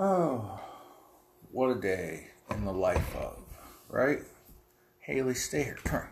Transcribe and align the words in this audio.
Oh, 0.00 0.60
what 1.50 1.70
a 1.70 1.74
day 1.74 2.28
in 2.52 2.64
the 2.64 2.72
life 2.72 3.16
of, 3.16 3.42
right? 3.88 4.20
Haley, 5.00 5.34
stay 5.34 5.64
here. 5.64 5.78
Turn. 5.84 6.06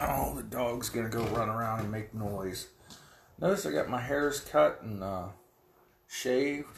Oh, 0.00 0.34
the 0.34 0.44
dog's 0.44 0.88
gonna 0.88 1.10
go 1.10 1.24
run 1.24 1.50
around 1.50 1.80
and 1.80 1.92
make 1.92 2.14
noise. 2.14 2.68
Notice 3.38 3.66
I 3.66 3.72
got 3.72 3.90
my 3.90 4.00
hairs 4.00 4.40
cut 4.40 4.80
and 4.82 5.04
uh, 5.04 5.26
shaved. 6.06 6.68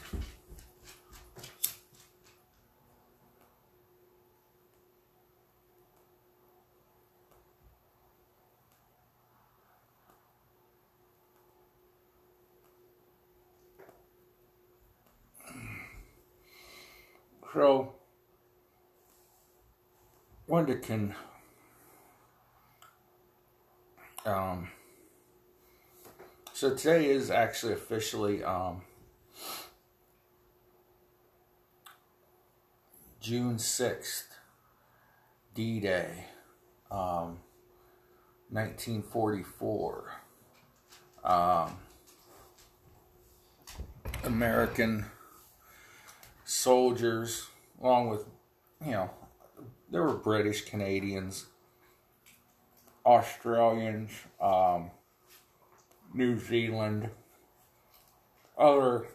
So, 17.53 17.93
Can 20.75 21.15
um, 24.25 24.69
so 26.53 26.75
today 26.75 27.09
is 27.09 27.31
actually 27.31 27.73
officially 27.73 28.43
um, 28.43 28.83
June 33.19 33.55
6th, 33.55 34.25
D 35.55 35.79
Day, 35.79 36.25
um, 36.91 37.39
1944. 38.51 40.11
Um, 41.23 41.77
American 44.23 45.05
soldiers, 46.45 47.47
along 47.81 48.09
with, 48.09 48.25
you 48.85 48.91
know, 48.91 49.09
there 49.89 50.03
were 50.03 50.13
British, 50.13 50.63
Canadians, 50.63 51.45
Australians, 53.05 54.11
um, 54.39 54.91
New 56.13 56.39
Zealand, 56.39 57.09
other 58.57 59.07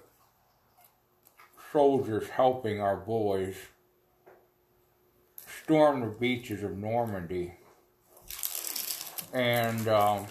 soldiers 1.73 2.29
helping 2.29 2.81
our 2.81 2.97
boys 2.97 3.55
storm 5.63 6.01
the 6.01 6.07
beaches 6.07 6.63
of 6.63 6.77
Normandy. 6.77 7.53
And, 9.33 9.87
um, 9.89 10.27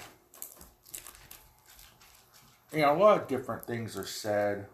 you 2.72 2.82
know, 2.82 2.96
a 2.96 2.98
lot 2.98 3.22
of 3.22 3.28
different 3.28 3.66
things 3.66 3.98
are 3.98 4.06
said. 4.06 4.66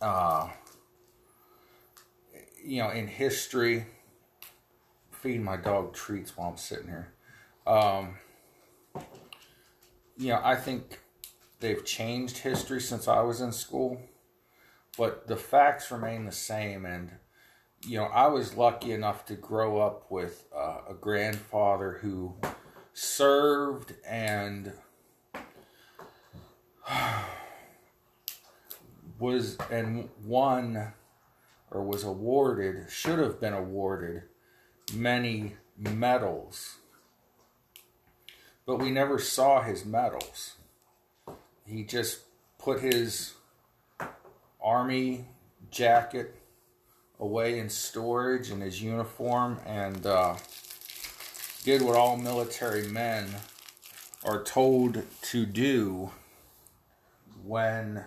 Uh, 0.00 0.48
you 2.64 2.82
know, 2.82 2.90
in 2.90 3.06
history, 3.06 3.86
feeding 5.10 5.44
my 5.44 5.56
dog 5.56 5.94
treats 5.94 6.36
while 6.36 6.50
I'm 6.50 6.56
sitting 6.56 6.88
here. 6.88 7.12
Um, 7.66 8.16
you 10.16 10.28
know, 10.28 10.40
I 10.42 10.56
think 10.56 11.00
they've 11.60 11.84
changed 11.84 12.38
history 12.38 12.80
since 12.80 13.06
I 13.08 13.20
was 13.20 13.40
in 13.40 13.52
school, 13.52 14.00
but 14.98 15.26
the 15.26 15.36
facts 15.36 15.90
remain 15.90 16.24
the 16.24 16.32
same. 16.32 16.84
And, 16.84 17.12
you 17.86 17.98
know, 17.98 18.04
I 18.06 18.28
was 18.28 18.56
lucky 18.56 18.92
enough 18.92 19.24
to 19.26 19.34
grow 19.34 19.80
up 19.80 20.10
with 20.10 20.46
uh, 20.54 20.78
a 20.90 20.94
grandfather 20.94 21.98
who 22.00 22.34
served 22.92 23.94
and 24.06 24.72
was 29.18 29.56
and 29.70 30.08
won 30.24 30.92
or 31.70 31.82
was 31.82 32.04
awarded, 32.04 32.90
should 32.90 33.18
have 33.18 33.40
been 33.40 33.52
awarded 33.52 34.22
many 34.94 35.54
medals, 35.76 36.76
but 38.66 38.76
we 38.76 38.90
never 38.90 39.18
saw 39.18 39.62
his 39.62 39.84
medals. 39.84 40.54
He 41.64 41.84
just 41.84 42.20
put 42.58 42.80
his 42.80 43.34
army 44.62 45.26
jacket 45.70 46.34
away 47.18 47.58
in 47.58 47.68
storage 47.68 48.50
and 48.50 48.62
his 48.62 48.82
uniform 48.82 49.58
and 49.66 50.06
uh, 50.06 50.34
did 51.64 51.82
what 51.82 51.96
all 51.96 52.16
military 52.16 52.86
men 52.88 53.28
are 54.24 54.42
told 54.42 55.02
to 55.22 55.46
do 55.46 56.10
when 57.44 58.04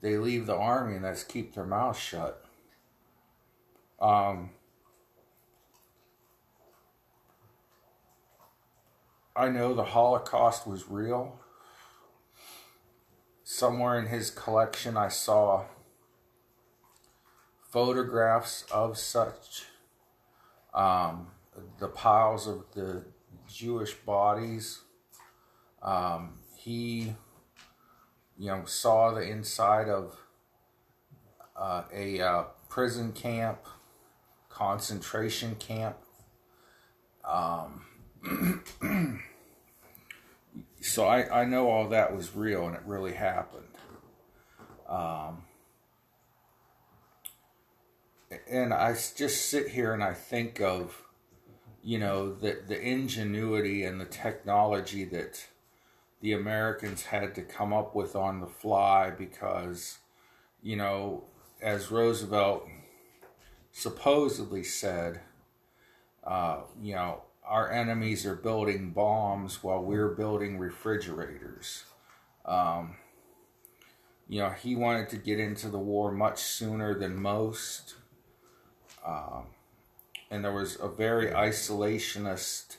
they 0.00 0.16
leave 0.16 0.46
the 0.46 0.56
army 0.56 0.96
and 0.96 1.04
that's 1.04 1.24
keep 1.24 1.54
their 1.54 1.64
mouth 1.64 1.98
shut. 1.98 2.44
Um, 4.02 4.50
I 9.36 9.48
know 9.48 9.72
the 9.74 9.84
Holocaust 9.84 10.66
was 10.66 10.90
real. 10.90 11.38
Somewhere 13.44 13.98
in 13.98 14.06
his 14.06 14.30
collection, 14.30 14.96
I 14.96 15.08
saw 15.08 15.66
photographs 17.70 18.64
of 18.72 18.98
such 18.98 19.66
um, 20.74 21.28
the 21.78 21.88
piles 21.88 22.48
of 22.48 22.64
the 22.74 23.04
Jewish 23.48 23.94
bodies. 23.94 24.80
Um, 25.80 26.40
he, 26.56 27.14
you 28.36 28.48
know, 28.48 28.64
saw 28.64 29.12
the 29.12 29.22
inside 29.22 29.88
of 29.88 30.16
uh, 31.56 31.84
a 31.94 32.20
uh, 32.20 32.44
prison 32.68 33.12
camp, 33.12 33.60
concentration 34.52 35.54
camp. 35.56 35.96
Um, 37.24 37.84
so 40.80 41.06
I, 41.06 41.42
I 41.42 41.44
know 41.44 41.70
all 41.70 41.88
that 41.88 42.14
was 42.14 42.36
real 42.36 42.66
and 42.66 42.76
it 42.76 42.82
really 42.84 43.14
happened. 43.14 43.64
Um, 44.88 45.44
and 48.48 48.74
I 48.74 48.92
just 48.92 49.48
sit 49.48 49.68
here 49.68 49.94
and 49.94 50.02
I 50.02 50.14
think 50.14 50.60
of, 50.60 51.02
you 51.82 51.98
know, 51.98 52.32
the, 52.34 52.60
the 52.66 52.80
ingenuity 52.80 53.84
and 53.84 54.00
the 54.00 54.06
technology 54.06 55.04
that 55.04 55.46
the 56.20 56.32
Americans 56.32 57.02
had 57.04 57.34
to 57.34 57.42
come 57.42 57.72
up 57.72 57.94
with 57.94 58.14
on 58.14 58.40
the 58.40 58.46
fly 58.46 59.10
because, 59.10 59.98
you 60.62 60.76
know, 60.76 61.24
as 61.60 61.90
Roosevelt 61.90 62.68
supposedly 63.72 64.62
said, 64.62 65.20
uh, 66.24 66.60
you 66.80 66.94
know, 66.94 67.22
our 67.44 67.70
enemies 67.72 68.24
are 68.24 68.36
building 68.36 68.90
bombs 68.90 69.62
while 69.62 69.82
we're 69.82 70.10
building 70.14 70.58
refrigerators. 70.58 71.84
Um, 72.44 72.96
you 74.28 74.40
know, 74.40 74.50
he 74.50 74.76
wanted 74.76 75.08
to 75.10 75.16
get 75.16 75.40
into 75.40 75.68
the 75.68 75.78
war 75.78 76.12
much 76.12 76.40
sooner 76.40 76.98
than 76.98 77.20
most. 77.20 77.96
Um, 79.04 79.46
and 80.30 80.44
there 80.44 80.52
was 80.52 80.78
a 80.80 80.88
very 80.88 81.26
isolationist 81.26 82.76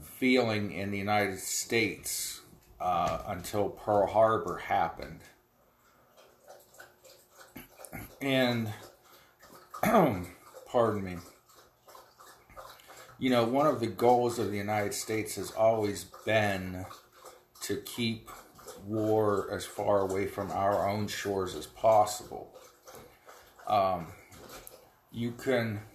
feeling 0.00 0.72
in 0.72 0.90
the 0.90 0.98
United 0.98 1.40
States 1.40 2.42
uh, 2.80 3.22
until 3.26 3.70
Pearl 3.70 4.06
Harbor 4.06 4.58
happened. 4.58 5.20
And, 8.20 8.72
pardon 10.66 11.04
me 11.04 11.16
you 13.18 13.30
know, 13.30 13.44
one 13.44 13.66
of 13.66 13.80
the 13.80 13.86
goals 13.86 14.38
of 14.38 14.50
the 14.50 14.56
United 14.56 14.92
States 14.92 15.36
has 15.36 15.50
always 15.52 16.04
been 16.26 16.84
to 17.62 17.76
keep 17.76 18.30
war 18.84 19.48
as 19.50 19.64
far 19.64 20.00
away 20.00 20.26
from 20.26 20.50
our 20.50 20.88
own 20.88 21.06
shores 21.06 21.54
as 21.54 21.66
possible. 21.66 22.52
Um, 23.66 24.08
you 25.10 25.32
can. 25.32 25.80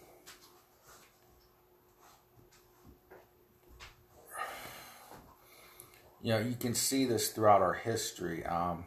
You 6.21 6.33
know, 6.33 6.39
you 6.39 6.55
can 6.55 6.73
see 6.73 7.05
this 7.05 7.29
throughout 7.29 7.61
our 7.61 7.75
history. 7.75 8.45
Um, 8.45 8.83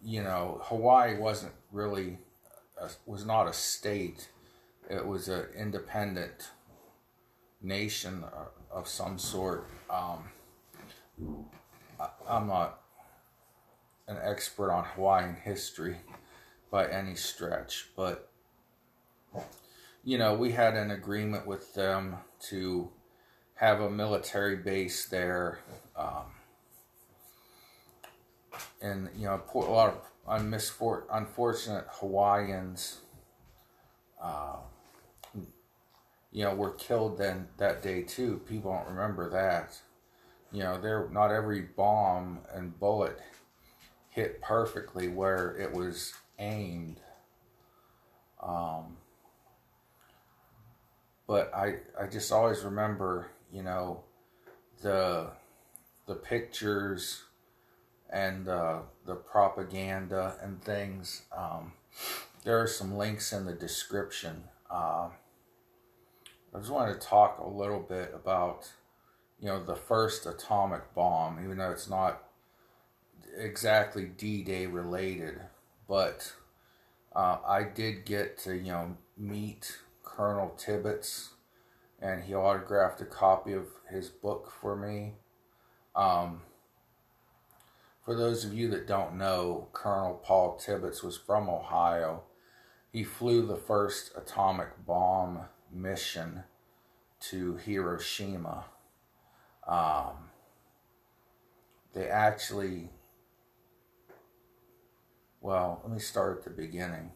you 0.00 0.22
know, 0.22 0.60
Hawaii 0.66 1.18
wasn't 1.18 1.54
really, 1.72 2.18
was 3.06 3.24
not 3.24 3.46
a 3.46 3.52
state 3.52 4.28
it 4.90 5.06
was 5.06 5.28
an 5.28 5.46
independent 5.56 6.50
nation 7.62 8.24
uh, 8.24 8.46
of 8.72 8.88
some 8.88 9.18
sort. 9.18 9.68
Um, 9.88 10.24
I, 12.00 12.08
am 12.28 12.48
not 12.48 12.80
an 14.08 14.18
expert 14.20 14.72
on 14.72 14.84
Hawaiian 14.84 15.36
history 15.36 15.98
by 16.70 16.88
any 16.88 17.14
stretch, 17.14 17.86
but 17.96 18.30
you 20.02 20.18
know, 20.18 20.34
we 20.34 20.50
had 20.52 20.74
an 20.74 20.90
agreement 20.90 21.46
with 21.46 21.74
them 21.74 22.16
to 22.48 22.90
have 23.54 23.80
a 23.80 23.90
military 23.90 24.56
base 24.56 25.06
there. 25.06 25.60
Um, 25.94 26.32
and 28.80 29.08
you 29.16 29.26
know, 29.26 29.42
a 29.54 29.58
lot 29.58 29.88
of 29.88 30.10
unfortunate 30.28 31.86
Hawaiians, 31.90 33.00
uh, 34.22 34.56
you 36.32 36.44
know, 36.44 36.54
were 36.54 36.72
killed 36.72 37.18
then 37.18 37.48
that 37.58 37.82
day 37.82 38.02
too. 38.02 38.40
People 38.48 38.72
don't 38.72 38.94
remember 38.94 39.28
that. 39.30 39.78
You 40.52 40.62
know, 40.62 40.80
there 40.80 41.08
not 41.12 41.30
every 41.30 41.62
bomb 41.62 42.40
and 42.54 42.78
bullet 42.78 43.18
hit 44.10 44.40
perfectly 44.40 45.08
where 45.08 45.56
it 45.56 45.72
was 45.72 46.12
aimed. 46.38 47.00
Um, 48.42 48.96
but 51.26 51.54
I 51.54 51.76
I 52.00 52.06
just 52.06 52.32
always 52.32 52.62
remember, 52.62 53.30
you 53.52 53.62
know, 53.62 54.04
the 54.82 55.30
the 56.06 56.14
pictures 56.14 57.22
and 58.12 58.48
uh, 58.48 58.80
the 59.06 59.14
propaganda 59.14 60.36
and 60.42 60.62
things. 60.62 61.22
Um, 61.36 61.72
there 62.44 62.60
are 62.60 62.66
some 62.66 62.96
links 62.96 63.32
in 63.32 63.44
the 63.44 63.52
description. 63.52 64.44
Uh, 64.70 65.08
I 66.54 66.58
just 66.58 66.70
wanted 66.70 67.00
to 67.00 67.06
talk 67.06 67.38
a 67.38 67.48
little 67.48 67.80
bit 67.80 68.12
about, 68.14 68.70
you 69.38 69.46
know, 69.46 69.62
the 69.62 69.76
first 69.76 70.26
atomic 70.26 70.94
bomb, 70.94 71.42
even 71.42 71.58
though 71.58 71.70
it's 71.70 71.88
not 71.88 72.24
exactly 73.36 74.06
D-Day 74.06 74.66
related, 74.66 75.40
but 75.88 76.32
uh, 77.14 77.38
I 77.46 77.64
did 77.64 78.04
get 78.04 78.38
to, 78.38 78.56
you 78.56 78.72
know, 78.72 78.96
meet 79.16 79.78
Colonel 80.02 80.50
Tibbets, 80.56 81.30
and 82.00 82.24
he 82.24 82.34
autographed 82.34 83.00
a 83.00 83.04
copy 83.04 83.52
of 83.52 83.66
his 83.90 84.08
book 84.08 84.52
for 84.60 84.74
me. 84.74 85.14
Um, 85.94 86.42
for 88.10 88.16
those 88.16 88.44
of 88.44 88.52
you 88.52 88.68
that 88.68 88.88
don't 88.88 89.14
know, 89.14 89.68
Colonel 89.72 90.20
Paul 90.24 90.56
Tibbets 90.56 91.00
was 91.00 91.16
from 91.16 91.48
Ohio. 91.48 92.24
He 92.92 93.04
flew 93.04 93.46
the 93.46 93.54
first 93.54 94.10
atomic 94.16 94.84
bomb 94.84 95.42
mission 95.72 96.42
to 97.28 97.54
Hiroshima. 97.54 98.64
Um, 99.64 100.28
they 101.94 102.08
actually, 102.08 102.90
well, 105.40 105.80
let 105.84 105.92
me 105.92 106.00
start 106.00 106.38
at 106.38 106.44
the 106.44 106.50
beginning. 106.50 107.12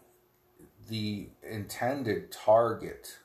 The 0.89 1.31
intended 1.43 2.31
target, 2.31 3.19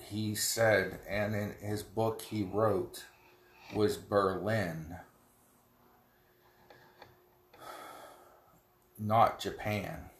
he 0.00 0.36
said, 0.36 1.00
and 1.08 1.34
in 1.34 1.54
his 1.60 1.82
book 1.82 2.22
he 2.22 2.44
wrote, 2.44 3.06
was 3.74 3.96
Berlin 3.96 4.94
not 9.00 9.40
Japan. 9.40 10.10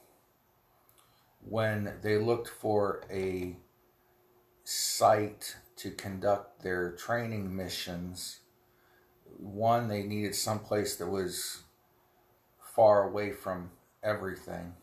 When 1.46 1.94
they 2.02 2.16
looked 2.16 2.48
for 2.48 3.02
a 3.10 3.56
site 4.64 5.56
to 5.76 5.90
conduct 5.90 6.62
their 6.62 6.92
training 6.92 7.54
missions, 7.54 8.40
one, 9.36 9.88
they 9.88 10.02
needed 10.02 10.34
someplace 10.34 10.96
that 10.96 11.08
was 11.08 11.62
far 12.74 13.08
away 13.08 13.32
from 13.32 13.70
everything. 14.02 14.74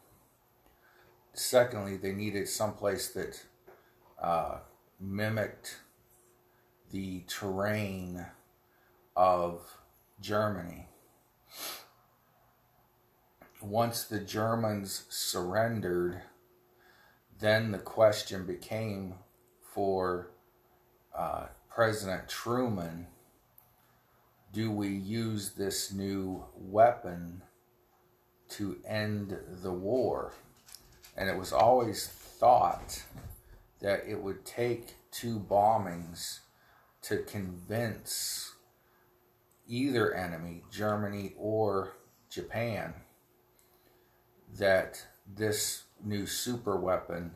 Secondly, 1.34 1.98
they 1.98 2.14
needed 2.14 2.48
someplace 2.48 3.10
that 3.10 3.44
uh, 4.22 4.60
mimicked 5.00 5.78
the 6.92 7.24
terrain 7.28 8.26
of 9.16 9.62
Germany 10.20 10.88
once 13.70 14.04
the 14.04 14.20
Germans 14.20 15.06
surrendered, 15.10 16.22
then 17.40 17.72
the 17.72 17.80
question 17.80 18.46
became 18.46 19.16
for 19.62 20.32
uh, 21.16 21.48
President 21.70 22.28
Truman 22.28 23.08
do 24.54 24.72
we 24.72 24.88
use 24.88 25.52
this 25.52 25.92
new 25.92 26.44
weapon 26.56 27.44
to 28.50 28.78
end 28.88 29.38
the 29.62 29.72
war? 29.72 30.34
And 31.16 31.30
it 31.30 31.38
was 31.38 31.52
always 31.54 32.08
thought 32.08 33.04
that 33.82 34.04
it 34.08 34.22
would 34.22 34.46
take 34.46 34.96
two 35.12 35.40
bombings 35.40 36.40
to 37.04 37.18
convince 37.18 38.56
either 39.68 40.14
enemy, 40.14 40.64
Germany 40.72 41.34
or 41.38 41.94
Japan, 42.30 42.94
that 44.56 45.06
this 45.28 45.84
new 46.04 46.26
super 46.26 46.78
weapon 46.78 47.32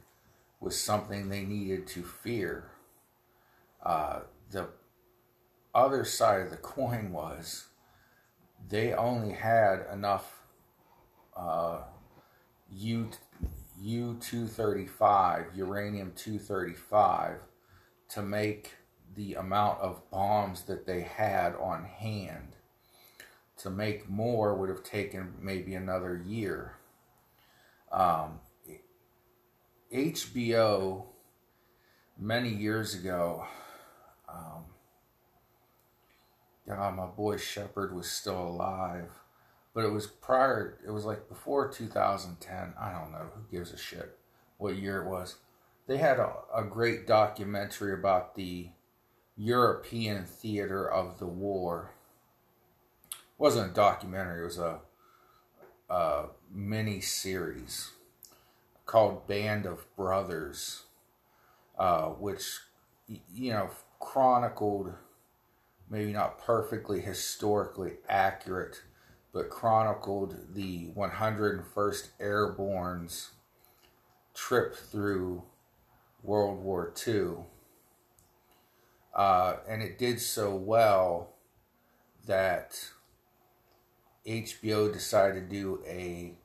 was 0.60 0.80
something 0.80 1.30
they 1.30 1.44
needed 1.44 1.88
to 1.88 2.04
fear. 2.04 2.70
Uh, 3.84 4.22
the 4.52 4.68
other 5.74 6.06
side 6.06 6.42
of 6.42 6.52
the 6.52 6.58
coin 6.76 7.12
was 7.12 7.68
they 8.70 8.94
only 8.94 9.34
had 9.34 9.86
enough 9.92 10.44
uh, 11.36 11.82
U 12.72 13.10
U 13.82 14.18
two 14.22 14.46
thirty 14.48 14.86
five 14.86 15.48
uranium 15.56 16.14
two 16.16 16.38
thirty 16.38 16.76
five 16.76 17.40
to 18.10 18.22
make 18.22 18.76
the 19.16 19.34
amount 19.34 19.80
of 19.80 20.10
bombs 20.12 20.64
that 20.64 20.86
they 20.86 21.02
had 21.02 21.56
on 21.56 21.84
hand. 21.86 22.56
To 23.58 23.70
make 23.70 24.10
more 24.10 24.56
would 24.56 24.70
have 24.70 24.84
taken 24.84 25.34
maybe 25.40 25.76
another 25.76 26.22
year. 26.26 26.78
Um, 27.92 28.40
HBO 29.94 31.06
many 32.18 32.50
years 32.50 32.96
ago. 32.96 33.46
Um, 34.30 34.66
God, 36.68 36.96
my 36.96 37.08
boy 37.08 37.38
Shepard 37.38 37.94
was 37.94 38.10
still 38.10 38.40
alive, 38.40 39.10
but 39.74 39.84
it 39.84 39.92
was 39.92 40.08
prior. 40.08 40.80
It 40.86 40.92
was 40.92 41.04
like 41.04 41.28
before 41.28 41.70
2010. 41.70 42.74
I 42.80 42.92
don't 42.92 43.12
know 43.12 43.30
who 43.36 43.58
gives 43.58 43.74
a 43.74 43.78
shit 43.78 44.18
what 44.58 44.78
year 44.78 45.02
it 45.02 45.10
was. 45.10 45.38
They 45.88 45.98
had 45.98 46.20
a, 46.20 46.34
a 46.56 46.64
great 46.64 47.08
documentary 47.08 47.94
about 47.94 48.36
the 48.36 48.70
European 49.36 50.24
theater 50.24 50.90
of 50.90 51.20
the 51.20 51.28
war. 51.28 51.92
It 53.12 53.18
wasn't 53.40 53.72
a 53.72 53.74
documentary. 53.74 54.42
It 54.42 54.46
was 54.46 54.60
a 54.60 54.80
uh, 55.92 56.28
mini 56.50 57.02
series 57.02 57.92
called 58.86 59.28
Band 59.28 59.66
of 59.66 59.86
Brothers, 59.98 60.84
uh, 61.78 62.08
which, 62.08 62.60
you 63.08 63.52
know, 63.52 63.70
chronicled 64.00 64.94
maybe 65.90 66.14
not 66.14 66.40
perfectly 66.40 67.02
historically 67.02 67.98
accurate, 68.08 68.82
but 69.34 69.50
chronicled 69.50 70.38
the 70.54 70.88
101st 70.96 72.08
Airborne's 72.22 73.32
trip 74.34 74.74
through 74.74 75.44
World 76.24 76.64
War 76.64 76.94
II. 77.06 77.32
Uh, 79.14 79.58
and 79.68 79.84
it 79.84 80.00
did 80.00 80.22
so 80.22 80.56
well 80.56 81.34
that 82.26 82.92
HBO 84.26 84.92
decided 84.92 85.50
to 85.50 85.56
do 85.56 85.84
a 85.88 86.36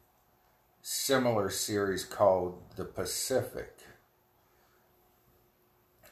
similar 0.80 1.50
series 1.50 2.04
called 2.04 2.62
The 2.76 2.84
Pacific. 2.84 3.78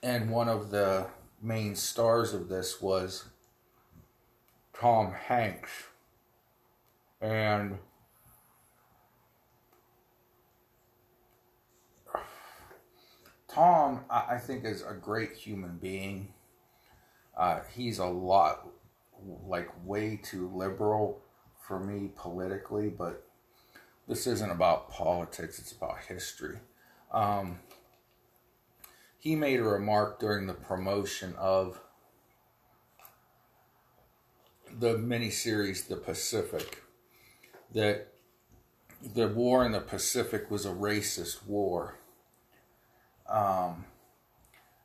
And 0.03 0.31
one 0.31 0.49
of 0.49 0.71
the 0.71 1.07
main 1.41 1.75
stars 1.75 2.35
of 2.35 2.49
this 2.49 2.83
was 2.83 3.25
Tom 4.79 5.13
Hanks. 5.13 5.71
And 7.23 7.79
Tom, 13.49 14.05
I 14.11 14.37
think, 14.37 14.65
is 14.65 14.83
a 14.83 14.93
great 14.93 15.33
human 15.33 15.79
being. 15.79 16.35
Uh, 17.37 17.61
he's 17.75 17.99
a 17.99 18.07
lot, 18.07 18.67
like, 19.47 19.71
way 19.87 20.21
too 20.23 20.51
liberal 20.53 21.24
for 21.67 21.81
me 21.81 22.11
politically, 22.17 22.89
but 22.89 23.25
this 24.07 24.27
isn't 24.27 24.51
about 24.51 24.91
politics, 24.91 25.59
it's 25.59 25.73
about 25.73 25.99
history. 26.09 26.59
Um, 27.11 27.61
he 29.19 29.35
made 29.35 29.61
a 29.61 29.65
remark 29.65 30.21
during 30.21 30.47
the 30.47 30.55
promotion 30.55 31.35
of 31.39 31.81
the 34.79 34.97
miniseries 34.97 35.87
The 35.89 35.97
Pacific 35.97 36.83
that 37.73 38.09
the 39.03 39.29
war 39.29 39.65
in 39.65 39.73
the 39.73 39.81
Pacific 39.81 40.51
was 40.51 40.67
a 40.67 40.71
racist 40.71 41.47
war. 41.47 41.99
Um, 43.29 43.85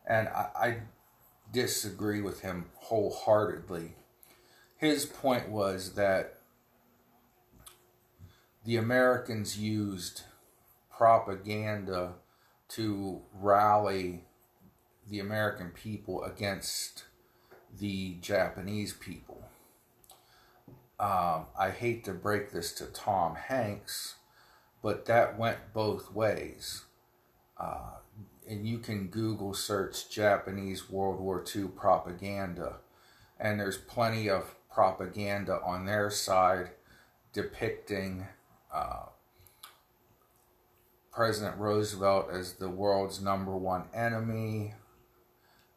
and 0.08 0.28
I, 0.30 0.50
I 0.56 0.78
disagree 1.52 2.22
with 2.22 2.42
him 2.42 2.66
wholeheartedly 2.76 3.96
his 4.80 5.06
point 5.06 5.50
was 5.50 5.96
that 5.96 6.39
the 8.70 8.78
Americans 8.78 9.58
used 9.58 10.22
propaganda 10.96 12.14
to 12.68 13.20
rally 13.34 14.26
the 15.10 15.20
American 15.20 15.72
people 15.72 16.24
against 16.24 17.06
the 17.80 18.14
Japanese 18.22 18.94
people. 18.94 19.42
Um, 21.00 21.48
I 21.58 21.72
hate 21.72 22.04
to 22.04 22.14
break 22.14 22.52
this 22.52 22.72
to 22.74 22.86
Tom 22.86 23.34
Hanks, 23.34 24.18
but 24.84 25.08
that 25.08 25.40
went 25.40 25.74
both 25.74 26.14
ways. 26.14 26.84
Uh, 27.58 27.94
and 28.48 28.68
you 28.68 28.78
can 28.78 29.08
Google 29.08 29.56
search 29.56 30.12
Japanese 30.12 30.92
World 30.92 31.20
War 31.20 31.44
II 31.56 31.70
propaganda, 31.70 32.76
and 33.40 33.60
there's 33.60 33.80
plenty 33.80 34.30
of 34.30 34.54
propaganda 34.72 35.60
on 35.66 35.88
their 35.88 36.12
side 36.12 36.70
depicting 37.34 38.28
uh, 38.74 39.06
President 41.12 41.58
Roosevelt 41.58 42.30
as 42.32 42.54
the 42.54 42.70
world's 42.70 43.22
number 43.22 43.56
one 43.58 43.86
enemy, 43.94 44.74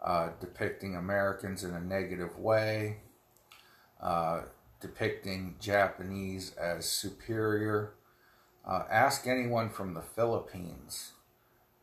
uh, 0.04 0.30
depicting 0.40 0.94
Americans 0.94 1.64
in 1.64 1.74
a 1.74 1.80
negative 1.80 2.38
way, 2.38 2.98
uh, 4.00 4.42
depicting 4.80 5.56
Japanese 5.60 6.54
as 6.54 6.88
superior. 6.88 7.94
Uh, 8.64 8.84
ask 8.90 9.26
anyone 9.26 9.70
from 9.70 9.94
the 9.94 10.02
Philippines. 10.02 11.12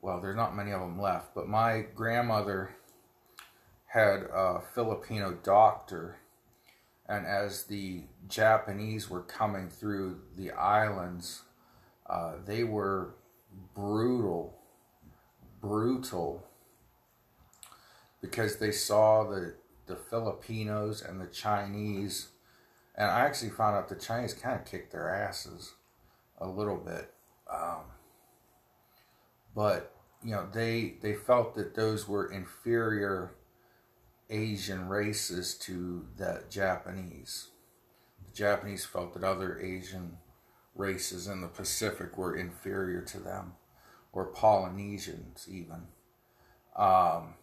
Well, 0.02 0.22
there's 0.22 0.36
not 0.36 0.56
many 0.56 0.72
of 0.72 0.80
them 0.80 1.00
left, 1.00 1.36
but 1.36 1.48
my 1.48 1.86
grandmother 1.94 2.76
had 3.88 4.22
a 4.34 4.62
Filipino 4.74 5.38
doctor, 5.44 6.20
and 7.10 7.26
as 7.26 7.64
the 7.64 8.04
Japanese 8.28 9.10
were 9.10 9.24
coming 9.24 9.68
through 9.68 10.20
the 10.38 10.52
islands, 10.52 11.42
uh, 12.08 12.34
they 12.46 12.64
were 12.64 13.16
brutal, 13.74 14.60
brutal, 15.60 16.46
because 18.22 18.58
they 18.58 18.72
saw 18.72 19.24
the 19.24 19.56
the 19.88 19.96
Filipinos 19.96 21.02
and 21.02 21.20
the 21.20 21.26
Chinese, 21.26 22.28
and 22.96 23.10
I 23.10 23.22
actually 23.22 23.50
found 23.50 23.76
out 23.76 23.90
the 23.90 23.96
Chinese 23.96 24.36
kind 24.36 24.60
of 24.60 24.66
kicked 24.66 24.92
their 24.92 25.10
asses 25.10 25.74
a 26.40 26.48
little 26.48 26.78
bit, 26.78 27.12
um, 27.52 27.86
but 29.56 29.96
you 30.24 30.30
know 30.30 30.48
they 30.54 30.98
they 31.02 31.16
felt 31.16 31.56
that 31.56 31.74
those 31.74 32.08
were 32.08 32.32
inferior 32.32 33.34
Asian 34.30 34.88
races 34.88 35.56
to 35.56 36.06
the 36.18 36.44
Japanese. 36.50 37.48
The 38.28 38.34
Japanese 38.34 38.86
felt 38.86 39.14
that 39.14 39.24
other 39.24 39.60
Asian 39.60 40.18
races 40.76 41.28
in 41.28 41.42
the 41.42 41.48
Pacific 41.48 42.18
were 42.18 42.36
inferior 42.36 43.02
to 43.02 43.20
them, 43.20 43.54
or 44.14 44.26
Polynesians 44.26 45.48
even. 45.50 45.88
Um, 46.76 47.34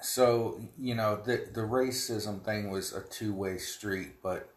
so 0.00 0.60
you 0.78 0.94
know 0.94 1.16
the 1.16 1.48
the 1.52 1.62
racism 1.62 2.42
thing 2.44 2.70
was 2.70 2.92
a 2.92 3.00
two 3.00 3.32
way 3.32 3.58
street, 3.58 4.22
but 4.22 4.50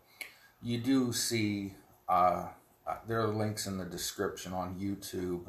you 0.61 0.79
do 0.79 1.13
see 1.13 1.75
uh, 2.09 2.47
uh, 2.87 2.95
there 3.07 3.21
are 3.21 3.27
links 3.27 3.67
in 3.67 3.77
the 3.77 3.85
description 3.85 4.53
on 4.53 4.75
YouTube. 4.79 5.45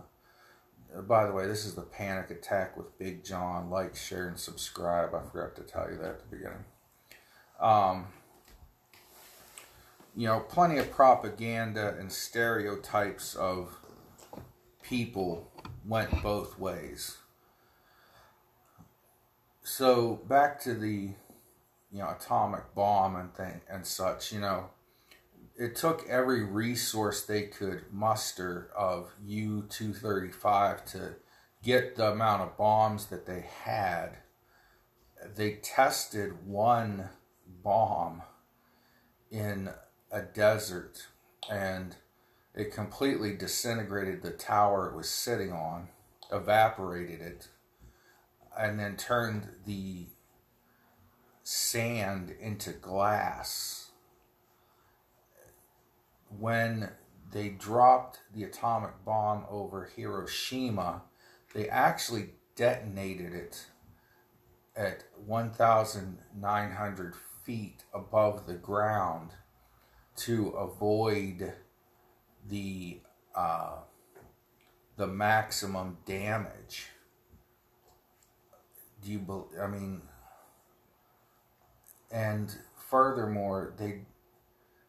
Uh, 0.94 1.02
by 1.02 1.26
the 1.26 1.32
way, 1.32 1.46
this 1.46 1.64
is 1.64 1.74
the 1.74 1.82
Panic 1.82 2.30
Attack 2.30 2.76
with 2.76 2.98
Big 2.98 3.24
John. 3.24 3.70
Like, 3.70 3.96
share, 3.96 4.28
and 4.28 4.38
subscribe. 4.38 5.14
I 5.14 5.22
forgot 5.30 5.56
to 5.56 5.62
tell 5.62 5.90
you 5.90 5.96
that 5.98 6.06
at 6.06 6.20
the 6.20 6.36
beginning. 6.36 6.64
Um, 7.60 8.06
you 10.16 10.26
know, 10.26 10.40
plenty 10.40 10.78
of 10.78 10.90
propaganda 10.90 11.96
and 11.98 12.10
stereotypes 12.10 13.34
of 13.34 13.76
people 14.82 15.50
went 15.86 16.22
both 16.22 16.58
ways 16.58 17.18
so 19.66 20.20
back 20.28 20.60
to 20.60 20.74
the 20.74 21.10
you 21.92 21.98
know 21.98 22.14
atomic 22.16 22.72
bomb 22.76 23.16
and 23.16 23.34
thing 23.34 23.60
and 23.68 23.84
such 23.84 24.32
you 24.32 24.38
know 24.38 24.70
it 25.58 25.74
took 25.74 26.06
every 26.08 26.44
resource 26.44 27.22
they 27.22 27.42
could 27.42 27.84
muster 27.92 28.70
of 28.76 29.12
u-235 29.24 30.84
to 30.84 31.14
get 31.62 31.96
the 31.96 32.10
amount 32.12 32.42
of 32.42 32.56
bombs 32.56 33.06
that 33.06 33.26
they 33.26 33.46
had 33.64 34.18
they 35.34 35.54
tested 35.54 36.46
one 36.46 37.08
bomb 37.62 38.22
in 39.30 39.70
a 40.12 40.22
desert 40.22 41.06
and 41.50 41.96
it 42.54 42.72
completely 42.72 43.34
disintegrated 43.34 44.22
the 44.22 44.30
tower 44.30 44.88
it 44.88 44.96
was 44.96 45.08
sitting 45.08 45.52
on 45.52 45.88
evaporated 46.30 47.20
it 47.20 47.48
and 48.58 48.78
then 48.78 48.96
turned 48.96 49.48
the 49.66 50.06
sand 51.42 52.34
into 52.40 52.72
glass. 52.72 53.85
When 56.28 56.90
they 57.32 57.48
dropped 57.50 58.20
the 58.34 58.44
atomic 58.44 59.04
bomb 59.04 59.44
over 59.50 59.90
Hiroshima, 59.96 61.02
they 61.54 61.68
actually 61.68 62.30
detonated 62.54 63.32
it 63.32 63.66
at 64.74 65.04
1,900 65.24 67.14
feet 67.44 67.84
above 67.94 68.46
the 68.46 68.54
ground 68.54 69.30
to 70.16 70.48
avoid 70.50 71.54
the 72.48 73.00
uh, 73.34 73.76
the 74.96 75.06
maximum 75.06 75.98
damage 76.06 76.88
do 79.06 79.12
you 79.12 79.18
believe? 79.20 79.60
I 79.62 79.66
mean, 79.66 80.02
and 82.10 82.54
furthermore, 82.90 83.74
they 83.78 84.00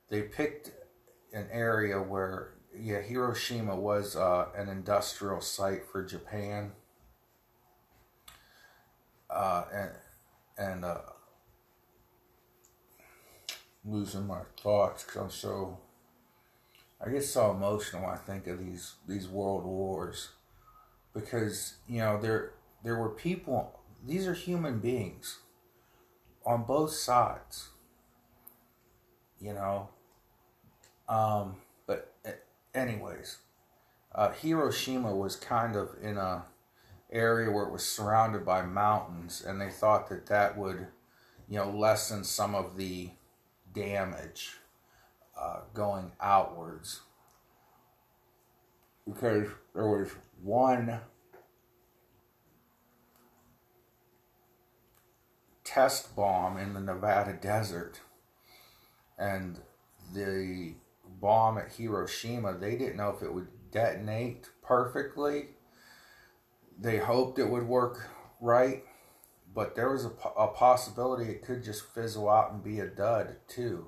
they 0.10 0.24
picked 0.24 0.72
an 1.38 1.48
area 1.52 2.02
where 2.02 2.54
yeah, 2.80 3.02
Hiroshima 3.02 3.76
was 3.76 4.16
uh, 4.16 4.48
an 4.56 4.70
industrial 4.70 5.42
site 5.42 5.86
for 5.92 6.04
Japan, 6.04 6.72
uh, 9.30 9.64
and 9.74 9.92
and 10.58 10.86
uh, 10.86 10.98
losing 13.86 14.28
my 14.28 14.42
thoughts 14.62 15.04
because 15.04 15.22
I'm 15.22 15.32
so 15.32 15.80
I 17.04 17.10
get 17.10 17.24
so 17.24 17.52
emotional 17.52 18.04
when 18.04 18.12
I 18.12 18.18
think 18.18 18.48
of 18.48 18.60
these 18.60 18.96
these 19.08 19.28
world 19.28 19.64
wars 19.64 20.30
because 21.14 21.76
you 21.88 22.00
know 22.00 22.20
there 22.20 22.54
there 22.84 22.96
were 22.96 23.10
people 23.10 23.80
these 24.06 24.28
are 24.28 24.34
human 24.34 24.80
beings 24.80 25.40
on 26.46 26.64
both 26.64 26.92
sides. 26.92 27.70
You 29.40 29.54
know. 29.54 29.90
Um, 31.08 31.58
but 31.86 32.14
anyways, 32.74 33.38
uh, 34.14 34.32
Hiroshima 34.32 35.16
was 35.16 35.36
kind 35.36 35.76
of 35.76 35.90
in 36.02 36.18
a 36.18 36.46
area 37.12 37.50
where 37.50 37.66
it 37.66 37.72
was 37.72 37.88
surrounded 37.88 38.46
by 38.46 38.62
mountains, 38.62 39.44
and 39.46 39.62
they 39.62 39.70
thought 39.70 40.10
that 40.10 40.26
that 40.28 40.58
would, 40.58 40.88
you 41.48 41.58
know, 41.58 41.70
lessen 41.70 42.24
some 42.24 42.54
of 42.54 42.78
the 42.78 43.12
damage 43.74 44.58
uh, 45.40 45.60
going 45.74 46.12
outwards 46.20 47.02
because 49.08 49.48
there 49.74 49.88
was 49.88 50.10
one 50.42 51.00
test 55.64 56.16
bomb 56.16 56.58
in 56.58 56.74
the 56.74 56.80
Nevada 56.80 57.34
desert. 57.34 58.02
And 59.18 59.60
the 60.14 60.74
bomb 61.20 61.58
at 61.58 61.74
Hiroshima, 61.74 62.58
they 62.58 62.76
didn't 62.78 62.98
know 62.98 63.10
if 63.10 63.22
it 63.22 63.34
would 63.34 63.48
detonate 63.72 64.50
perfectly. 64.62 65.50
They 66.80 66.98
hoped 66.98 67.40
it 67.40 67.50
would 67.50 67.68
work 67.68 68.10
right, 68.40 68.84
but 69.54 69.76
there 69.76 69.92
was 69.92 70.06
a, 70.06 70.12
a 70.38 70.48
possibility 70.48 71.32
it 71.32 71.44
could 71.44 71.64
just 71.64 71.94
fizzle 71.94 72.30
out 72.30 72.52
and 72.52 72.64
be 72.64 72.80
a 72.80 72.88
dud 72.88 73.38
too. 73.48 73.88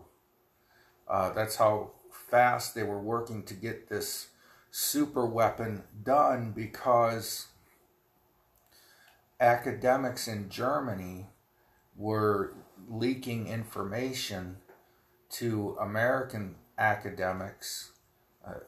Uh, 1.08 1.32
that's 1.34 1.56
how 1.56 1.92
fast 2.12 2.76
they 2.76 2.84
were 2.84 3.02
working 3.02 3.44
to 3.44 3.54
get 3.54 3.90
this 3.90 4.28
super 4.72 5.26
weapon 5.26 5.84
done 6.04 6.52
because 6.52 7.48
academics 9.40 10.28
in 10.28 10.50
Germany 10.50 11.28
were 11.96 12.54
leaking 12.88 13.48
information 13.48 14.58
to 15.30 15.78
American 15.80 16.56
academics, 16.80 17.92
uh, 18.48 18.62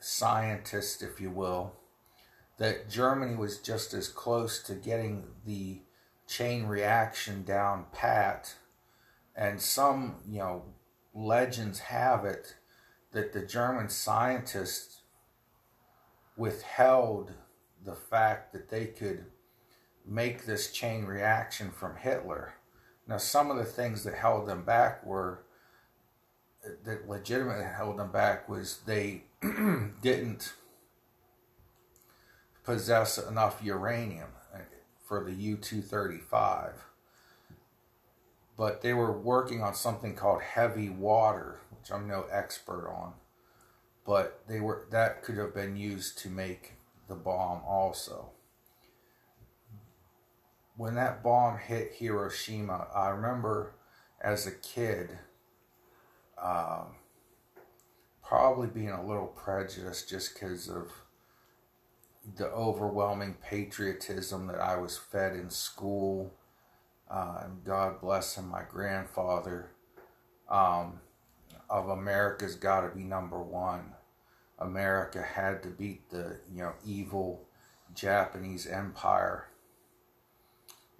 scientists, 0.00 1.02
if 1.02 1.20
you 1.20 1.30
will, 1.30 1.76
that 2.58 2.90
Germany 2.90 3.36
was 3.36 3.58
just 3.58 3.94
as 3.94 4.08
close 4.08 4.62
to 4.62 4.74
getting 4.74 5.24
the 5.46 5.82
chain 6.26 6.66
reaction 6.66 7.42
down 7.44 7.86
pat 7.92 8.54
And 9.34 9.60
some, 9.60 10.16
you 10.28 10.38
know, 10.38 10.64
legends 11.14 11.78
have 11.80 12.24
it 12.24 12.56
that 13.12 13.32
the 13.32 13.44
German 13.44 13.88
scientists 13.88 15.02
withheld 16.36 17.32
the 17.84 17.94
fact 17.94 18.52
that 18.52 18.68
they 18.68 18.86
could 18.86 19.26
make 20.06 20.44
this 20.44 20.72
chain 20.72 21.04
reaction 21.04 21.70
from 21.70 21.96
Hitler. 21.96 22.54
Now, 23.06 23.16
some 23.16 23.50
of 23.50 23.56
the 23.56 23.64
things 23.64 24.04
that 24.04 24.14
held 24.14 24.46
them 24.46 24.64
back 24.64 25.04
were 25.04 25.44
that 26.84 27.08
legitimately 27.08 27.64
held 27.64 27.98
them 27.98 28.12
back 28.12 28.48
was 28.48 28.80
they 28.86 29.24
didn't 30.02 30.52
possess 32.64 33.18
enough 33.18 33.60
uranium 33.62 34.28
uh, 34.54 34.58
for 35.04 35.24
the 35.24 35.32
U 35.32 35.56
235. 35.56 36.84
But 38.56 38.82
they 38.82 38.92
were 38.92 39.12
working 39.12 39.62
on 39.62 39.74
something 39.74 40.14
called 40.14 40.42
heavy 40.42 40.90
water, 40.90 41.60
which 41.70 41.90
I'm 41.90 42.06
no 42.06 42.26
expert 42.30 42.88
on. 42.88 43.14
But 44.04 44.42
they 44.46 44.60
were 44.60 44.86
that 44.90 45.22
could 45.22 45.38
have 45.38 45.54
been 45.54 45.76
used 45.76 46.18
to 46.18 46.28
make 46.28 46.74
the 47.08 47.14
bomb 47.14 47.62
also. 47.66 48.30
When 50.76 50.94
that 50.94 51.22
bomb 51.22 51.58
hit 51.58 51.94
Hiroshima, 51.94 52.88
I 52.94 53.08
remember 53.08 53.74
as 54.20 54.46
a 54.46 54.52
kid 54.52 55.18
um, 56.42 56.94
probably 58.22 58.68
being 58.68 58.90
a 58.90 59.06
little 59.06 59.26
prejudiced 59.26 60.08
just 60.08 60.34
because 60.34 60.68
of 60.68 60.90
the 62.36 62.46
overwhelming 62.46 63.36
patriotism 63.42 64.46
that 64.46 64.60
I 64.60 64.76
was 64.76 64.96
fed 64.96 65.34
in 65.34 65.50
school. 65.50 66.32
Uh, 67.10 67.40
and 67.44 67.64
God 67.64 68.00
bless 68.00 68.36
him, 68.36 68.48
my 68.48 68.62
grandfather, 68.68 69.70
um, 70.48 71.00
of 71.68 71.88
America's 71.88 72.54
got 72.54 72.82
to 72.82 72.88
be 72.96 73.02
number 73.02 73.42
one. 73.42 73.94
America 74.60 75.22
had 75.22 75.62
to 75.62 75.68
beat 75.70 76.10
the 76.10 76.36
you 76.52 76.62
know 76.62 76.74
evil 76.84 77.48
Japanese 77.94 78.66
empire, 78.66 79.48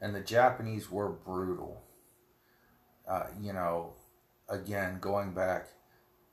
and 0.00 0.14
the 0.14 0.20
Japanese 0.20 0.90
were 0.90 1.10
brutal. 1.10 1.82
Uh, 3.06 3.26
you 3.40 3.52
know, 3.52 3.92
again, 4.50 4.98
going 5.00 5.32
back, 5.32 5.68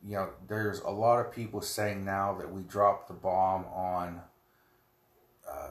you 0.03 0.15
know, 0.15 0.29
there's 0.47 0.79
a 0.81 0.89
lot 0.89 1.19
of 1.19 1.31
people 1.31 1.62
saying 1.62 2.03
now 2.03 2.36
that 2.39 2.51
we 2.51 2.63
dropped 2.63 3.07
the 3.07 3.13
bomb 3.13 3.65
on 3.65 4.21
uh, 5.50 5.69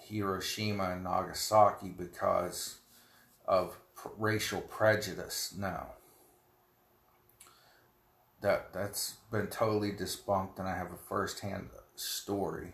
Hiroshima 0.00 0.92
and 0.92 1.04
Nagasaki 1.04 1.88
because 1.88 2.78
of 3.46 3.76
pr- 3.94 4.08
racial 4.18 4.60
prejudice. 4.60 5.54
No. 5.56 5.86
That 8.40 8.72
that's 8.72 9.16
been 9.30 9.46
totally 9.46 9.92
debunked, 9.92 10.58
and 10.58 10.66
I 10.66 10.76
have 10.76 10.90
a 10.92 10.96
firsthand 10.96 11.68
story 11.94 12.72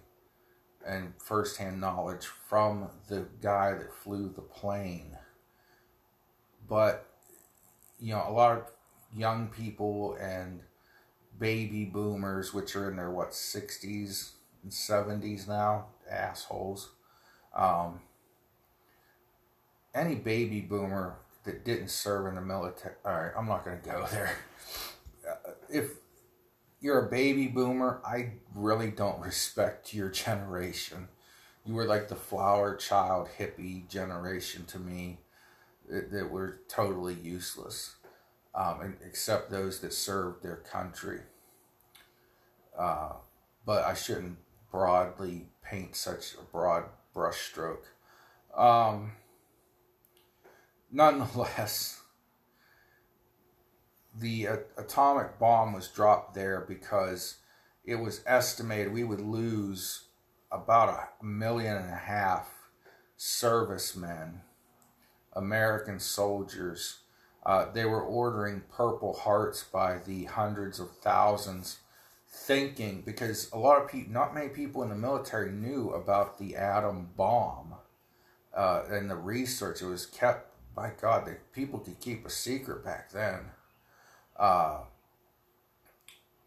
and 0.87 1.13
firsthand 1.19 1.79
knowledge 1.79 2.25
from 2.25 2.89
the 3.09 3.27
guy 3.43 3.75
that 3.75 3.95
flew 3.95 4.33
the 4.35 4.41
plane. 4.41 5.19
But 6.67 7.07
you 8.01 8.15
know, 8.15 8.25
a 8.27 8.33
lot 8.33 8.57
of 8.57 8.65
young 9.15 9.49
people 9.49 10.17
and 10.21 10.61
baby 11.39 11.85
boomers, 11.85 12.53
which 12.53 12.75
are 12.77 12.91
in 12.91 12.97
their 12.97 13.11
what 13.11 13.35
sixties 13.35 14.33
and 14.63 14.73
seventies 14.73 15.47
now, 15.47 15.87
assholes. 16.11 16.91
Um, 17.55 18.01
any 19.95 20.15
baby 20.15 20.61
boomer 20.61 21.17
that 21.45 21.65
didn't 21.65 21.89
serve 21.89 22.27
in 22.27 22.35
the 22.35 22.41
military. 22.41 22.95
All 23.05 23.13
right, 23.13 23.33
I'm 23.37 23.47
not 23.47 23.65
going 23.65 23.81
to 23.81 23.89
go 23.89 24.07
there. 24.11 24.37
Uh, 25.29 25.51
if 25.71 25.93
you're 26.81 27.07
a 27.07 27.11
baby 27.11 27.47
boomer, 27.47 28.01
I 28.05 28.33
really 28.55 28.91
don't 28.91 29.21
respect 29.21 29.95
your 29.95 30.11
generation. 30.11 31.09
You 31.65 31.75
were 31.75 31.87
like 31.87 32.09
the 32.09 32.17
flower 32.17 32.77
child 32.77 33.29
hippie 33.39 33.89
generation 33.89 34.65
to 34.67 34.79
me 34.79 35.19
that, 35.89 36.11
that 36.13 36.31
were 36.31 36.61
totally 36.69 37.15
useless 37.15 37.97
um, 38.59 38.97
except 39.07 39.51
those 39.51 39.79
that 39.81 39.93
served 39.93 40.43
their 40.43 40.57
country. 40.57 41.21
Uh, 42.77 43.13
but 43.65 43.85
I 43.85 43.95
shouldn't 43.95 44.39
broadly 44.71 45.47
paint 45.63 45.95
such 45.95 46.35
a 46.35 46.43
broad 46.43 46.85
brushstroke. 47.15 47.85
Um, 48.57 49.13
nonetheless, 50.91 52.01
the 54.19 54.49
uh, 54.49 54.57
atomic 54.77 55.39
bomb 55.39 55.73
was 55.73 55.87
dropped 55.89 56.35
there 56.35 56.65
because 56.69 57.37
it 57.85 57.95
was 57.95 58.23
estimated 58.27 58.93
we 58.93 59.05
would 59.05 59.21
lose 59.21 60.09
about 60.51 60.89
a 60.89 61.25
million 61.25 61.77
and 61.77 61.93
a 61.93 61.97
half 61.97 62.49
servicemen, 63.17 64.41
American 65.35 66.01
soldiers, 66.01 66.99
uh, 67.49 67.73
they 67.73 67.87
were 67.87 68.03
ordering 68.03 68.61
Purple 68.71 69.15
Hearts 69.15 69.65
by 69.65 70.01
the 70.05 70.25
hundreds 70.25 70.79
of 70.79 70.91
thousands, 70.99 71.79
thinking 72.29 73.01
because 73.01 73.51
a 73.55 73.59
lot 73.59 73.81
of 73.81 73.91
people, 73.91 74.13
not 74.13 74.35
many 74.35 74.51
people 74.51 74.83
in 74.83 74.91
the 74.91 74.95
military 74.95 75.51
knew 75.51 75.89
about 75.89 76.39
the 76.39 76.57
atom 76.57 77.09
bomb 77.17 77.73
uh, 78.55 78.83
and 78.91 79.11
the 79.11 79.17
research. 79.17 79.81
It 79.81 79.87
was 79.87 80.05
kept, 80.05 80.51
by 80.75 80.93
God, 81.01 81.27
that 81.27 81.55
people 81.55 81.79
could 81.79 81.99
keep 82.01 82.27
a 82.27 82.31
secret 82.31 82.85
back 82.85 83.13
then. 83.13 83.47
Uh, 84.37 84.81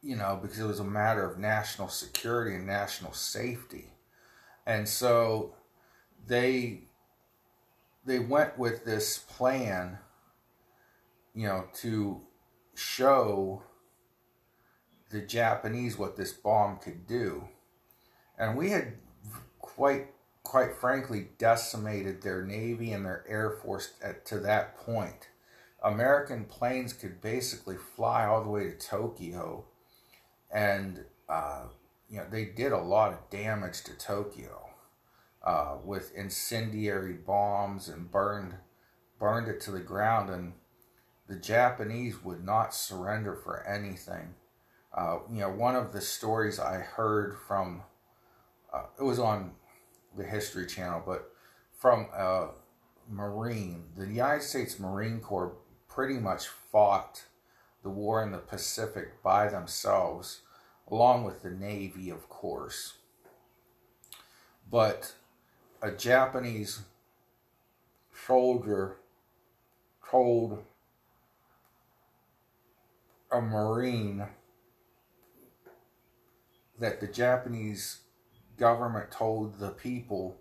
you 0.04 0.16
know, 0.16 0.38
because 0.40 0.60
it 0.60 0.68
was 0.68 0.80
a 0.80 0.84
matter 0.84 1.28
of 1.28 1.40
national 1.40 1.88
security 1.88 2.56
and 2.56 2.68
national 2.68 3.14
safety. 3.14 3.88
And 4.68 4.88
so 4.88 5.56
they 6.28 6.82
they 8.06 8.20
went 8.20 8.60
with 8.60 8.86
this 8.86 9.18
plan 9.18 9.98
you 11.34 11.48
know, 11.48 11.66
to 11.82 12.22
show 12.76 13.64
the 15.10 15.22
Japanese 15.22 15.98
what 15.98 16.16
this 16.16 16.32
bomb 16.32 16.78
could 16.78 17.06
do. 17.06 17.48
And 18.38 18.58
we 18.58 18.70
had 18.70 18.94
quite 19.60 20.08
quite 20.44 20.76
frankly 20.76 21.30
decimated 21.38 22.22
their 22.22 22.44
navy 22.44 22.92
and 22.92 23.06
their 23.06 23.24
air 23.28 23.52
force 23.52 23.94
at, 24.04 24.26
to 24.26 24.40
that 24.40 24.76
point. 24.76 25.30
American 25.84 26.46
planes 26.46 26.94
could 26.94 27.22
basically 27.22 27.78
fly 27.78 28.26
all 28.26 28.44
the 28.44 28.50
way 28.50 28.66
to 28.66 28.78
Tokyo, 28.78 29.66
and 30.52 31.06
uh, 31.30 31.64
you 32.10 32.18
know 32.18 32.26
they 32.30 32.46
did 32.46 32.72
a 32.72 32.78
lot 32.78 33.14
of 33.14 33.30
damage 33.30 33.84
to 33.84 33.98
Tokyo 33.98 34.70
uh, 35.44 35.78
with 35.84 36.14
incendiary 36.16 37.14
bombs 37.14 37.88
and 37.88 38.12
burned 38.12 38.56
burned 39.20 39.48
it 39.48 39.60
to 39.62 39.72
the 39.72 39.80
ground. 39.80 40.30
And 40.30 40.54
the 41.32 41.38
Japanese 41.38 42.22
would 42.26 42.44
not 42.44 42.76
surrender 42.76 43.34
for 43.34 43.66
anything. 43.66 44.36
Uh, 44.94 45.20
you 45.32 45.40
know, 45.40 45.50
one 45.50 45.78
of 45.78 45.94
the 45.94 46.02
stories 46.02 46.60
I 46.60 46.80
heard 46.80 47.38
from, 47.48 47.84
uh, 48.74 48.84
it 49.00 49.04
was 49.04 49.18
on 49.18 49.54
the 50.18 50.26
History 50.26 50.68
Channel, 50.68 51.04
but 51.06 51.32
from 51.78 52.08
a 52.14 52.50
Marine, 53.10 53.86
the 53.96 54.08
United 54.08 54.44
States 54.44 54.78
Marine 54.78 55.22
Corps 55.22 55.56
pretty 55.88 56.16
much 56.16 56.50
fought 56.50 57.24
the 57.82 57.90
war 57.90 58.22
in 58.22 58.34
the 58.34 58.38
Pacific 58.38 59.24
by 59.24 59.48
themselves, 59.48 60.42
along 60.90 61.24
with 61.24 61.44
the 61.44 61.52
Navy, 61.52 62.10
of 62.10 62.28
course. 62.28 62.96
But 64.70 65.14
a 65.82 65.92
Japanese 65.92 66.82
soldier 68.28 68.98
told 70.10 70.66
a 73.32 73.42
Marine 73.42 74.26
that 76.80 77.00
the 77.00 77.08
Japanese 77.08 78.02
government 78.58 79.12
told 79.12 79.60
the 79.60 79.70
people 79.70 80.38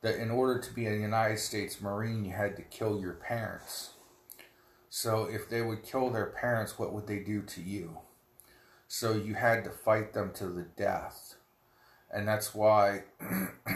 that 0.00 0.16
in 0.16 0.30
order 0.30 0.60
to 0.60 0.72
be 0.72 0.86
a 0.86 0.94
United 0.94 1.38
States 1.38 1.80
Marine, 1.80 2.24
you 2.24 2.32
had 2.32 2.56
to 2.56 2.62
kill 2.62 3.00
your 3.00 3.14
parents. 3.14 3.90
So 4.88 5.24
if 5.24 5.48
they 5.48 5.60
would 5.60 5.82
kill 5.82 6.10
their 6.10 6.26
parents, 6.26 6.78
what 6.78 6.92
would 6.92 7.06
they 7.06 7.18
do 7.18 7.42
to 7.42 7.60
you? 7.60 7.98
So 8.86 9.12
you 9.12 9.34
had 9.34 9.64
to 9.64 9.70
fight 9.70 10.14
them 10.14 10.32
to 10.34 10.46
the 10.46 10.62
death. 10.62 11.34
And 12.10 12.26
that's 12.26 12.54
why, 12.54 13.02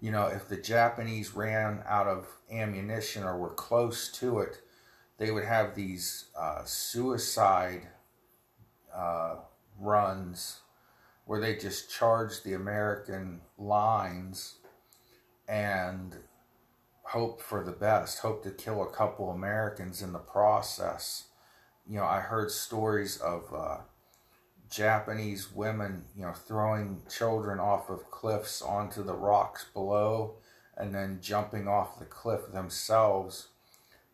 you 0.00 0.10
know, 0.10 0.26
if 0.28 0.48
the 0.48 0.56
Japanese 0.56 1.34
ran 1.34 1.82
out 1.86 2.06
of 2.06 2.26
ammunition 2.50 3.22
or 3.22 3.36
were 3.36 3.50
close 3.50 4.10
to 4.12 4.38
it, 4.38 4.62
they 5.24 5.30
would 5.30 5.44
have 5.44 5.74
these 5.74 6.26
uh, 6.38 6.62
suicide 6.64 7.88
uh, 8.94 9.36
runs 9.80 10.60
where 11.24 11.40
they 11.40 11.56
just 11.56 11.90
charged 11.90 12.44
the 12.44 12.52
American 12.52 13.40
lines 13.56 14.56
and 15.48 16.16
hope 17.04 17.40
for 17.40 17.64
the 17.64 17.72
best, 17.72 18.18
hope 18.18 18.42
to 18.42 18.50
kill 18.50 18.82
a 18.82 18.90
couple 18.90 19.30
Americans 19.30 20.02
in 20.02 20.12
the 20.12 20.18
process. 20.18 21.28
You 21.88 21.96
know, 21.96 22.04
I 22.04 22.20
heard 22.20 22.50
stories 22.50 23.16
of 23.16 23.44
uh, 23.54 23.78
Japanese 24.68 25.50
women, 25.50 26.04
you 26.14 26.26
know, 26.26 26.34
throwing 26.34 27.00
children 27.08 27.60
off 27.60 27.88
of 27.88 28.10
cliffs 28.10 28.60
onto 28.60 29.02
the 29.02 29.14
rocks 29.14 29.64
below 29.72 30.34
and 30.76 30.94
then 30.94 31.20
jumping 31.22 31.66
off 31.66 31.98
the 31.98 32.04
cliff 32.04 32.52
themselves 32.52 33.48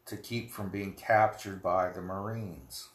to 0.06 0.16
keep 0.16 0.50
from 0.50 0.70
being 0.70 0.92
captured 0.94 1.62
by 1.62 1.90
the 1.90 2.00
Marines. 2.00 2.88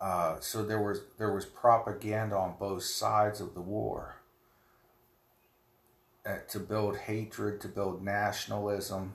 Uh, 0.00 0.38
so 0.40 0.62
there 0.64 0.82
was 0.82 1.02
there 1.18 1.32
was 1.32 1.46
propaganda 1.46 2.36
on 2.36 2.54
both 2.58 2.82
sides 2.82 3.40
of 3.40 3.54
the 3.54 3.60
war 3.60 4.16
uh, 6.26 6.36
to 6.48 6.58
build 6.58 6.96
hatred, 6.96 7.60
to 7.60 7.68
build 7.68 8.02
nationalism. 8.02 9.14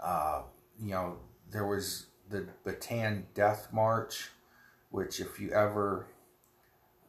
Uh, 0.00 0.42
you 0.80 0.90
know, 0.90 1.16
there 1.50 1.66
was 1.66 2.06
the 2.28 2.46
Bataan 2.64 3.24
Death 3.34 3.68
March, 3.72 4.30
which 4.90 5.20
if 5.20 5.38
you 5.38 5.50
ever 5.50 6.06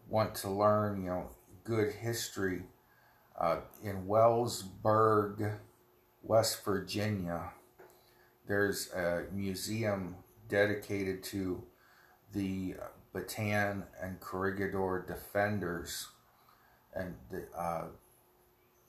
want 0.08 0.36
to 0.36 0.50
learn, 0.50 1.02
you 1.02 1.10
know, 1.10 1.30
good 1.64 1.94
history, 1.94 2.64
uh, 3.40 3.58
in 3.84 4.06
Wellsburg, 4.06 5.58
West 6.28 6.66
Virginia, 6.66 7.52
there's 8.48 8.92
a 8.94 9.26
museum 9.32 10.16
dedicated 10.50 11.24
to 11.24 11.64
the 12.34 12.74
Bataan 13.14 13.84
and 14.02 14.20
Corregidor 14.20 15.06
defenders, 15.08 16.08
and 16.96 17.14
the, 17.30 17.46
uh, 17.56 17.86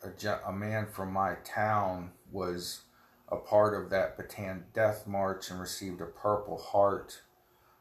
a, 0.02 0.48
a 0.48 0.52
man 0.52 0.86
from 0.86 1.12
my 1.12 1.34
town 1.44 2.12
was 2.32 2.82
a 3.28 3.36
part 3.36 3.74
of 3.80 3.90
that 3.90 4.16
Bataan 4.16 4.62
Death 4.72 5.06
March 5.06 5.50
and 5.50 5.60
received 5.60 6.00
a 6.00 6.06
Purple 6.06 6.56
Heart 6.56 7.20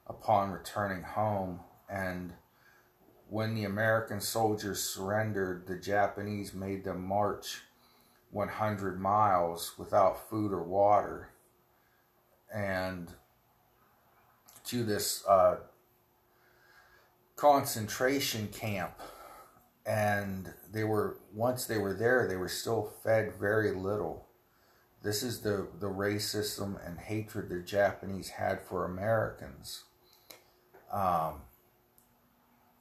upon 0.06 0.52
returning 0.52 1.04
home. 1.04 1.62
And 1.90 2.34
when 3.30 3.56
the 3.56 3.64
American 3.64 4.20
soldiers 4.20 4.84
surrendered, 4.84 5.66
the 5.66 5.78
Japanese 5.78 6.54
made 6.54 6.84
them 6.84 7.06
march 7.08 7.62
100 8.36 9.00
miles 9.00 9.72
without 9.78 10.30
food 10.30 10.52
or 10.52 10.62
water. 10.62 11.30
And 12.54 13.10
to 14.66 14.84
this 14.84 15.26
uh, 15.26 15.58
concentration 17.38 18.50
camp. 18.50 19.00
And 19.86 20.54
they 20.74 20.84
were 20.84 21.18
once 21.34 21.66
they 21.66 21.78
were 21.78 21.94
there 21.94 22.28
they 22.28 22.36
were 22.36 22.50
still 22.50 22.92
fed 23.04 23.34
very 23.40 23.72
little. 23.72 24.26
This 25.02 25.24
is 25.24 25.40
the 25.42 25.68
the 25.80 25.88
racism 25.88 26.86
and 26.86 27.00
hatred 27.00 27.50
the 27.50 27.60
japanese 27.60 28.30
had 28.30 28.62
for 28.62 28.84
americans. 28.84 29.84
Um, 30.92 31.42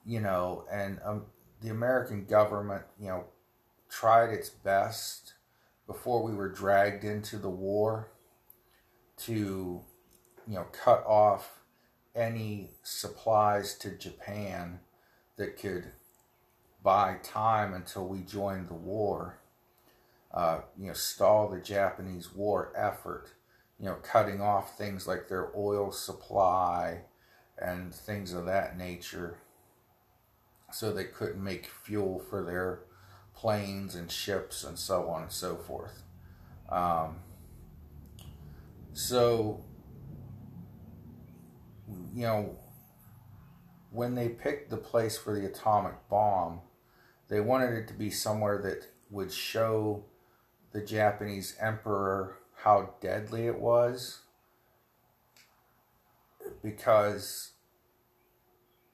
you 0.05 0.19
know 0.19 0.65
and 0.71 0.99
um, 1.05 1.25
the 1.61 1.69
american 1.69 2.25
government 2.25 2.83
you 2.99 3.07
know 3.07 3.25
tried 3.89 4.29
its 4.29 4.49
best 4.49 5.34
before 5.87 6.23
we 6.23 6.33
were 6.33 6.49
dragged 6.49 7.03
into 7.03 7.37
the 7.37 7.49
war 7.49 8.11
to 9.17 9.81
you 10.47 10.55
know 10.55 10.65
cut 10.71 11.03
off 11.05 11.59
any 12.15 12.71
supplies 12.83 13.77
to 13.77 13.91
Japan 13.91 14.79
that 15.37 15.57
could 15.57 15.91
buy 16.81 17.17
time 17.23 17.73
until 17.73 18.07
we 18.07 18.21
joined 18.21 18.69
the 18.69 18.73
war. 18.75 19.39
Uh, 20.33 20.59
you 20.77 20.87
know, 20.87 20.93
stall 20.93 21.49
the 21.49 21.59
Japanese 21.59 22.33
war 22.33 22.71
effort. 22.75 23.31
You 23.79 23.85
know, 23.85 23.95
cutting 23.95 24.41
off 24.41 24.77
things 24.77 25.07
like 25.07 25.27
their 25.27 25.51
oil 25.55 25.91
supply 25.91 27.01
and 27.57 27.93
things 27.93 28.33
of 28.33 28.45
that 28.45 28.77
nature, 28.77 29.37
so 30.71 30.91
they 30.91 31.05
couldn't 31.05 31.43
make 31.43 31.69
fuel 31.83 32.19
for 32.29 32.43
their 32.43 32.79
planes 33.35 33.95
and 33.95 34.11
ships 34.11 34.63
and 34.63 34.77
so 34.77 35.09
on 35.09 35.23
and 35.23 35.31
so 35.31 35.55
forth. 35.55 36.03
Um, 36.69 37.17
so 38.93 39.63
you 42.13 42.23
know, 42.23 42.55
when 43.91 44.15
they 44.15 44.29
picked 44.29 44.69
the 44.69 44.77
place 44.77 45.17
for 45.17 45.33
the 45.33 45.45
atomic 45.45 45.95
bomb, 46.09 46.61
they 47.27 47.39
wanted 47.39 47.73
it 47.73 47.87
to 47.89 47.93
be 47.93 48.09
somewhere 48.09 48.61
that 48.61 48.87
would 49.09 49.31
show 49.31 50.03
the 50.71 50.81
Japanese 50.81 51.55
emperor 51.59 52.37
how 52.55 52.95
deadly 53.01 53.47
it 53.47 53.59
was 53.59 54.21
because 56.63 57.51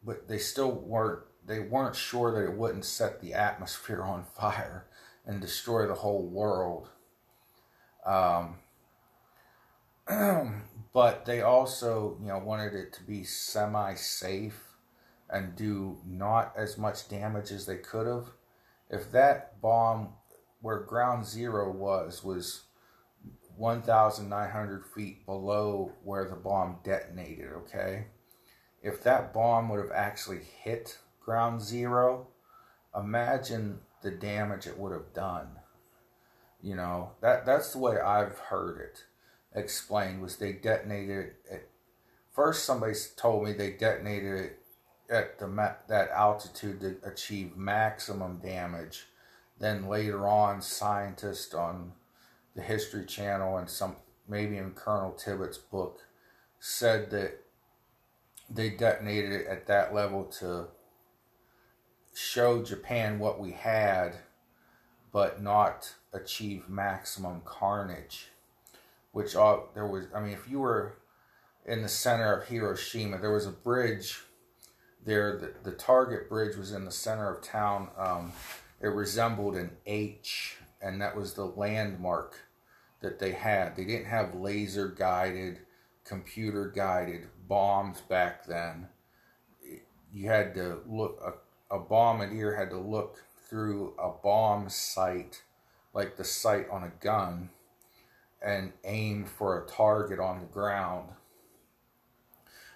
but 0.03 0.27
they 0.27 0.37
still 0.37 0.71
weren't 0.71 1.23
they 1.51 1.59
weren't 1.59 1.95
sure 1.95 2.31
that 2.31 2.51
it 2.51 2.57
wouldn't 2.57 2.85
set 2.85 3.21
the 3.21 3.33
atmosphere 3.33 4.01
on 4.01 4.23
fire 4.23 4.85
and 5.25 5.41
destroy 5.41 5.85
the 5.85 5.93
whole 5.93 6.25
world 6.25 6.89
um, 8.05 8.55
but 10.93 11.25
they 11.25 11.41
also, 11.41 12.17
you 12.21 12.27
know, 12.27 12.39
wanted 12.39 12.73
it 12.73 12.93
to 12.93 13.03
be 13.03 13.23
semi-safe 13.23 14.75
and 15.29 15.55
do 15.55 15.99
not 16.05 16.53
as 16.57 16.77
much 16.77 17.07
damage 17.07 17.51
as 17.51 17.65
they 17.65 17.77
could 17.77 18.07
have. 18.07 18.25
If 18.89 19.11
that 19.11 19.61
bomb, 19.61 20.13
where 20.61 20.79
ground 20.79 21.25
zero 21.25 21.71
was, 21.71 22.23
was 22.23 22.63
1,900 23.55 24.85
feet 24.85 25.25
below 25.25 25.93
where 26.03 26.27
the 26.27 26.35
bomb 26.35 26.79
detonated, 26.83 27.51
okay? 27.53 28.07
If 28.83 29.03
that 29.03 29.33
bomb 29.33 29.69
would 29.69 29.79
have 29.79 29.91
actually 29.91 30.41
hit 30.63 30.97
ground 31.23 31.61
zero, 31.61 32.27
imagine 32.95 33.79
the 34.01 34.11
damage 34.11 34.67
it 34.67 34.77
would 34.77 34.91
have 34.91 35.13
done. 35.13 35.47
You 36.61 36.75
know, 36.75 37.11
that 37.21 37.45
that's 37.45 37.73
the 37.73 37.79
way 37.79 37.99
I've 37.99 38.37
heard 38.37 38.79
it 38.79 39.05
explained 39.53 40.21
was 40.21 40.37
they 40.37 40.53
detonated 40.53 41.33
it. 41.49 41.69
First, 42.31 42.65
somebody 42.65 42.93
told 43.17 43.43
me 43.43 43.53
they 43.53 43.71
detonated 43.71 44.39
it 44.39 44.59
at 45.09 45.39
the 45.39 45.75
that 45.87 46.09
altitude 46.11 46.79
to 46.81 46.97
achieve 47.03 47.57
maximum 47.57 48.37
damage. 48.37 49.07
Then 49.59 49.87
later 49.87 50.27
on, 50.27 50.61
scientists 50.61 51.53
on 51.53 51.93
the 52.55 52.61
History 52.61 53.05
Channel 53.05 53.57
and 53.57 53.69
some 53.69 53.97
maybe 54.27 54.57
in 54.57 54.71
Colonel 54.71 55.11
Tibbets' 55.11 55.57
book 55.57 56.01
said 56.59 57.09
that 57.11 57.43
they 58.49 58.69
detonated 58.69 59.31
it 59.31 59.47
at 59.47 59.67
that 59.67 59.93
level 59.93 60.25
to 60.25 60.67
show 62.13 62.63
Japan 62.63 63.19
what 63.19 63.39
we 63.39 63.51
had, 63.51 64.15
but 65.11 65.41
not 65.41 65.95
achieve 66.13 66.69
maximum 66.69 67.41
carnage 67.45 68.31
which 69.11 69.35
all 69.35 69.69
there 69.73 69.87
was. 69.87 70.05
I 70.15 70.21
mean, 70.21 70.33
if 70.33 70.49
you 70.49 70.59
were 70.59 70.97
in 71.65 71.81
the 71.81 71.89
center 71.89 72.33
of 72.33 72.47
Hiroshima, 72.47 73.17
there 73.19 73.33
was 73.33 73.45
a 73.45 73.51
bridge 73.51 74.21
there. 75.03 75.37
The, 75.37 75.69
the 75.69 75.75
Target 75.75 76.29
Bridge 76.29 76.55
was 76.55 76.71
in 76.71 76.85
the 76.85 76.91
center 76.91 77.29
of 77.29 77.41
town. 77.41 77.89
Um, 77.97 78.31
it 78.81 78.87
resembled 78.87 79.55
an 79.55 79.71
H, 79.85 80.57
and 80.81 81.01
that 81.01 81.15
was 81.15 81.33
the 81.33 81.45
landmark 81.45 82.39
that 83.01 83.19
they 83.19 83.31
had. 83.31 83.75
They 83.75 83.85
didn't 83.85 84.05
have 84.05 84.35
laser 84.35 84.87
guided, 84.87 85.59
computer 86.03 86.67
guided 86.69 87.27
bombs 87.47 88.01
back 88.01 88.45
then. 88.45 88.87
You 90.13 90.27
had 90.27 90.55
to 90.55 90.79
look, 90.87 91.21
a, 91.23 91.33
a 91.71 91.79
bombardier 91.79 92.55
had 92.55 92.69
to 92.69 92.77
look 92.77 93.23
through 93.47 93.93
a 93.97 94.09
bomb 94.09 94.69
sight, 94.69 95.41
like 95.93 96.17
the 96.17 96.23
sight 96.23 96.67
on 96.69 96.83
a 96.83 96.91
gun 97.03 97.49
and 98.41 98.73
aim 98.83 99.23
for 99.25 99.57
a 99.57 99.67
target 99.67 100.19
on 100.19 100.39
the 100.39 100.45
ground. 100.45 101.09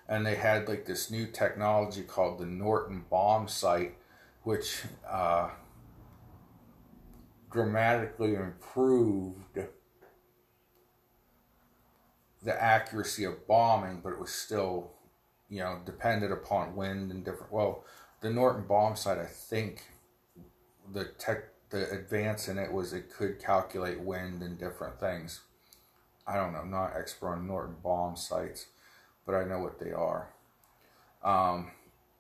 And 0.07 0.25
they 0.25 0.35
had 0.35 0.67
like 0.67 0.85
this 0.85 1.11
new 1.11 1.25
technology 1.25 2.03
called 2.03 2.39
the 2.39 2.45
Norden 2.45 3.05
bomb 3.09 3.47
sight, 3.47 3.95
which 4.43 4.83
uh, 5.07 5.49
dramatically 7.51 8.35
improved 8.35 9.59
the 12.43 12.63
accuracy 12.63 13.23
of 13.23 13.47
bombing, 13.47 14.01
but 14.03 14.13
it 14.13 14.19
was 14.19 14.31
still, 14.31 14.91
you 15.49 15.59
know, 15.59 15.79
dependent 15.83 16.31
upon 16.31 16.75
wind 16.75 17.11
and 17.11 17.25
different. 17.25 17.51
Well, 17.51 17.83
the 18.21 18.29
Norden 18.29 18.65
bomb 18.67 18.95
site, 18.95 19.17
I 19.17 19.25
think, 19.25 19.83
the 20.91 21.05
tech, 21.05 21.43
the 21.69 21.89
advance 21.91 22.47
in 22.47 22.57
it 22.57 22.71
was 22.71 22.93
it 22.93 23.13
could 23.13 23.39
calculate 23.39 23.99
wind 23.99 24.41
and 24.41 24.57
different 24.57 24.99
things. 24.99 25.41
I 26.27 26.35
don't 26.35 26.53
know, 26.53 26.59
I'm 26.59 26.71
not 26.71 26.93
expert 26.97 27.33
on 27.33 27.47
Norden 27.47 27.75
bomb 27.83 28.15
sites, 28.15 28.67
but 29.25 29.35
I 29.35 29.43
know 29.43 29.59
what 29.59 29.79
they 29.79 29.91
are. 29.91 30.29
Um, 31.23 31.71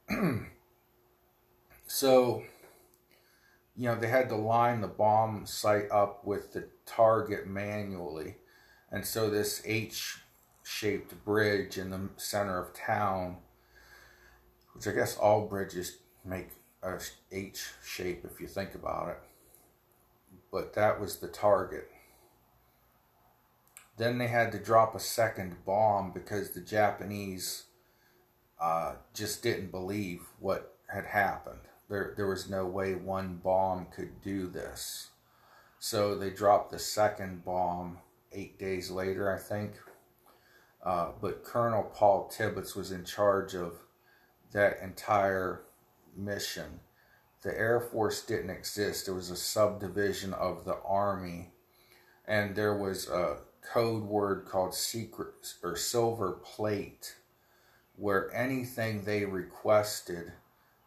so 1.87 2.43
you 3.77 3.87
know, 3.87 3.95
they 3.95 4.07
had 4.07 4.29
to 4.29 4.35
line 4.35 4.81
the 4.81 4.87
bomb 4.87 5.45
site 5.45 5.91
up 5.91 6.25
with 6.25 6.53
the 6.53 6.67
target 6.85 7.47
manually. 7.47 8.35
And 8.91 9.05
so 9.05 9.29
this 9.29 9.61
H 9.65 10.19
shaped 10.63 11.25
bridge 11.25 11.77
in 11.77 11.89
the 11.89 12.09
center 12.15 12.61
of 12.61 12.73
town, 12.73 13.37
which 14.75 14.87
I 14.87 14.91
guess 14.91 15.17
all 15.17 15.47
bridges 15.47 15.97
make 16.25 16.49
a 16.83 16.99
H 17.31 17.71
shape 17.83 18.25
if 18.25 18.41
you 18.41 18.47
think 18.47 18.75
about 18.75 19.09
it. 19.09 19.19
But 20.51 20.73
that 20.73 20.99
was 20.99 21.17
the 21.17 21.27
target. 21.27 21.89
Then 23.97 24.17
they 24.17 24.27
had 24.27 24.51
to 24.51 24.59
drop 24.59 24.93
a 24.93 24.99
second 24.99 25.55
bomb 25.65 26.11
because 26.11 26.51
the 26.51 26.61
Japanese 26.61 27.63
uh, 28.59 28.95
just 29.13 29.41
didn't 29.41 29.71
believe 29.71 30.21
what 30.39 30.77
had 30.87 31.05
happened. 31.05 31.61
There, 31.89 32.13
there 32.17 32.27
was 32.27 32.49
no 32.49 32.65
way 32.65 32.95
one 32.95 33.39
bomb 33.41 33.87
could 33.95 34.21
do 34.21 34.47
this. 34.47 35.09
So 35.79 36.15
they 36.15 36.29
dropped 36.29 36.71
the 36.71 36.79
second 36.79 37.45
bomb 37.45 37.99
eight 38.33 38.59
days 38.59 38.91
later, 38.91 39.33
I 39.33 39.39
think. 39.39 39.73
Uh, 40.83 41.11
but 41.21 41.43
Colonel 41.43 41.83
Paul 41.83 42.27
Tibbets 42.27 42.75
was 42.75 42.91
in 42.91 43.05
charge 43.05 43.55
of 43.55 43.84
that 44.55 44.79
entire 44.81 45.63
mission. 46.15 46.79
The 47.43 47.55
Air 47.59 47.81
Force 47.81 48.25
didn't 48.25 48.49
exist, 48.49 49.07
it 49.07 49.11
was 49.11 49.29
a 49.29 49.35
subdivision 49.35 50.33
of 50.33 50.63
the 50.63 50.77
Army. 50.85 51.51
And 52.25 52.55
there 52.55 52.75
was 52.75 53.07
a 53.09 53.39
code 53.61 54.03
word 54.03 54.45
called 54.45 54.73
secret 54.73 55.53
or 55.61 55.75
silver 55.75 56.31
plate 56.31 57.17
where 57.97 58.33
anything 58.33 59.03
they 59.03 59.25
requested 59.25 60.31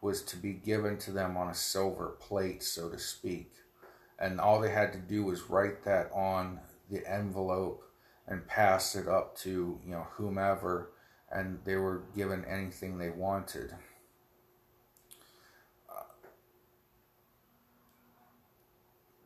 was 0.01 0.23
to 0.23 0.37
be 0.37 0.53
given 0.53 0.97
to 0.97 1.11
them 1.11 1.37
on 1.37 1.49
a 1.49 1.55
silver 1.55 2.15
plate, 2.19 2.63
so 2.63 2.89
to 2.89 2.97
speak. 2.97 3.51
And 4.17 4.39
all 4.39 4.59
they 4.59 4.71
had 4.71 4.93
to 4.93 4.99
do 4.99 5.23
was 5.23 5.49
write 5.49 5.83
that 5.85 6.09
on 6.11 6.59
the 6.89 7.07
envelope 7.07 7.83
and 8.27 8.47
pass 8.47 8.95
it 8.95 9.07
up 9.07 9.37
to, 9.37 9.79
you 9.85 9.91
know, 9.91 10.07
whomever, 10.15 10.89
and 11.31 11.59
they 11.63 11.75
were 11.75 12.03
given 12.15 12.43
anything 12.45 12.97
they 12.97 13.09
wanted. 13.09 13.75
Uh, 15.89 16.03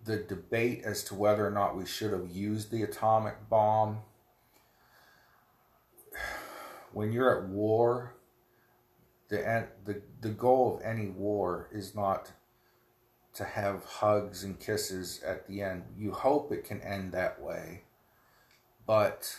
the 0.03 0.17
debate 0.17 0.81
as 0.83 1.03
to 1.05 1.15
whether 1.15 1.45
or 1.47 1.51
not 1.51 1.77
we 1.77 1.85
should 1.85 2.11
have 2.11 2.29
used 2.29 2.71
the 2.71 2.83
atomic 2.83 3.49
bomb. 3.49 3.99
When 6.91 7.11
you're 7.11 7.43
at 7.43 7.49
war, 7.49 8.15
the, 9.29 9.67
the, 9.85 10.01
the 10.21 10.29
goal 10.29 10.75
of 10.75 10.83
any 10.83 11.07
war 11.07 11.69
is 11.71 11.95
not 11.95 12.31
to 13.33 13.43
have 13.43 13.83
hugs 13.83 14.43
and 14.43 14.59
kisses 14.59 15.21
at 15.25 15.47
the 15.47 15.61
end. 15.61 15.83
You 15.97 16.11
hope 16.11 16.51
it 16.51 16.63
can 16.63 16.81
end 16.81 17.13
that 17.13 17.41
way, 17.41 17.83
but 18.85 19.37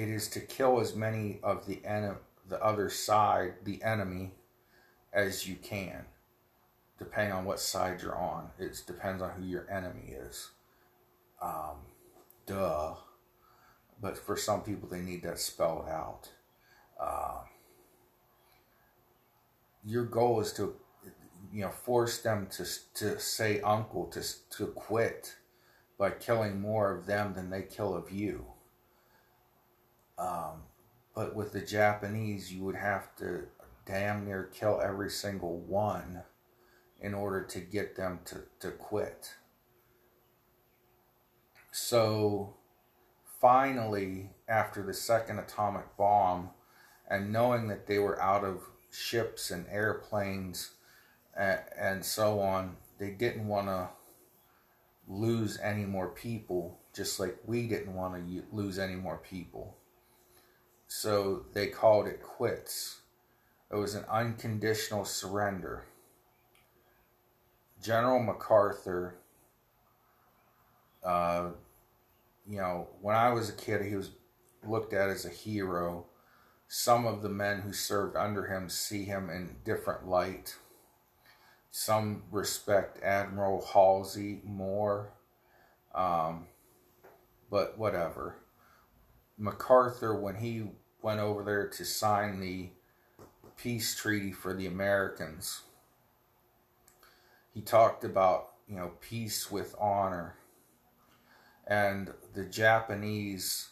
it 0.00 0.08
is 0.08 0.28
to 0.28 0.40
kill 0.40 0.80
as 0.80 0.96
many 0.96 1.40
of 1.42 1.66
the 1.66 1.84
en- 1.84 2.16
the 2.48 2.62
other 2.64 2.88
side, 2.88 3.52
the 3.64 3.82
enemy, 3.82 4.32
as 5.12 5.46
you 5.46 5.56
can, 5.56 6.06
depending 6.98 7.34
on 7.34 7.44
what 7.44 7.60
side 7.60 8.00
you're 8.00 8.16
on. 8.16 8.48
It 8.58 8.82
depends 8.86 9.22
on 9.22 9.30
who 9.32 9.44
your 9.44 9.70
enemy 9.70 10.14
is. 10.16 10.50
Um, 11.42 11.76
duh. 12.46 12.94
But 14.00 14.16
for 14.16 14.38
some 14.38 14.62
people, 14.62 14.88
they 14.88 15.00
need 15.00 15.22
that 15.24 15.38
spelled 15.38 15.86
out. 15.86 16.30
Uh, 16.98 17.42
your 19.84 20.06
goal 20.06 20.40
is 20.40 20.52
to 20.54 20.74
you 21.52 21.60
know 21.62 21.70
force 21.70 22.18
them 22.22 22.46
to 22.52 22.66
to 22.94 23.18
say 23.20 23.60
uncle 23.60 24.06
to 24.06 24.22
to 24.50 24.66
quit 24.68 25.36
by 25.98 26.10
killing 26.10 26.60
more 26.60 26.92
of 26.92 27.06
them 27.06 27.34
than 27.34 27.50
they 27.50 27.62
kill 27.62 27.94
of 27.94 28.10
you 28.10 28.44
um, 30.20 30.62
but 31.14 31.34
with 31.34 31.52
the 31.52 31.60
Japanese 31.60 32.52
you 32.52 32.62
would 32.62 32.76
have 32.76 33.16
to 33.16 33.44
damn 33.86 34.24
near 34.24 34.44
kill 34.44 34.80
every 34.82 35.10
single 35.10 35.58
one 35.58 36.22
in 37.00 37.14
order 37.14 37.42
to 37.42 37.60
get 37.60 37.96
them 37.96 38.20
to, 38.24 38.42
to 38.60 38.70
quit 38.70 39.34
so 41.72 42.54
finally 43.40 44.30
after 44.48 44.82
the 44.82 44.94
second 44.94 45.38
atomic 45.38 45.96
bomb 45.96 46.50
and 47.08 47.32
knowing 47.32 47.68
that 47.68 47.86
they 47.86 47.98
were 47.98 48.20
out 48.22 48.44
of 48.44 48.62
ships 48.90 49.50
and 49.50 49.66
airplanes 49.68 50.70
and, 51.36 51.60
and 51.78 52.04
so 52.04 52.40
on, 52.40 52.76
they 52.98 53.10
didn't 53.10 53.48
want 53.48 53.66
to 53.66 53.88
lose 55.08 55.58
any 55.60 55.84
more 55.84 56.08
people, 56.08 56.78
just 56.94 57.18
like 57.18 57.36
we 57.46 57.66
didn't 57.66 57.94
want 57.94 58.14
to 58.14 58.42
lose 58.52 58.78
any 58.78 58.94
more 58.94 59.18
people. 59.18 59.76
So 60.92 61.44
they 61.52 61.68
called 61.68 62.08
it 62.08 62.20
quits. 62.20 62.98
It 63.70 63.76
was 63.76 63.94
an 63.94 64.04
unconditional 64.10 65.04
surrender. 65.04 65.84
General 67.80 68.20
MacArthur, 68.20 69.14
uh, 71.04 71.50
you 72.44 72.56
know, 72.56 72.88
when 73.00 73.14
I 73.14 73.32
was 73.32 73.48
a 73.48 73.52
kid, 73.52 73.82
he 73.82 73.94
was 73.94 74.10
looked 74.66 74.92
at 74.92 75.08
as 75.08 75.24
a 75.24 75.30
hero 75.30 76.06
some 76.66 77.06
of 77.06 77.22
the 77.22 77.28
men 77.28 77.60
who 77.60 77.72
served 77.72 78.16
under 78.16 78.46
him 78.46 78.68
see 78.68 79.04
him 79.04 79.30
in 79.30 79.58
different 79.64 80.08
light. 80.08 80.56
Some 81.70 82.24
respect 82.32 83.00
Admiral 83.00 83.64
Halsey 83.64 84.40
more, 84.42 85.12
um, 85.94 86.48
but 87.48 87.78
whatever. 87.78 88.38
MacArthur, 89.38 90.14
when 90.14 90.34
he 90.34 90.70
went 91.02 91.20
over 91.20 91.42
there 91.42 91.68
to 91.68 91.84
sign 91.84 92.40
the 92.40 92.68
peace 93.56 93.94
treaty 93.94 94.32
for 94.32 94.54
the 94.54 94.66
Americans, 94.66 95.62
he 97.52 97.60
talked 97.60 98.04
about, 98.04 98.52
you 98.68 98.76
know, 98.76 98.92
peace 99.00 99.50
with 99.50 99.74
honor. 99.78 100.36
And 101.66 102.12
the 102.34 102.44
Japanese 102.44 103.70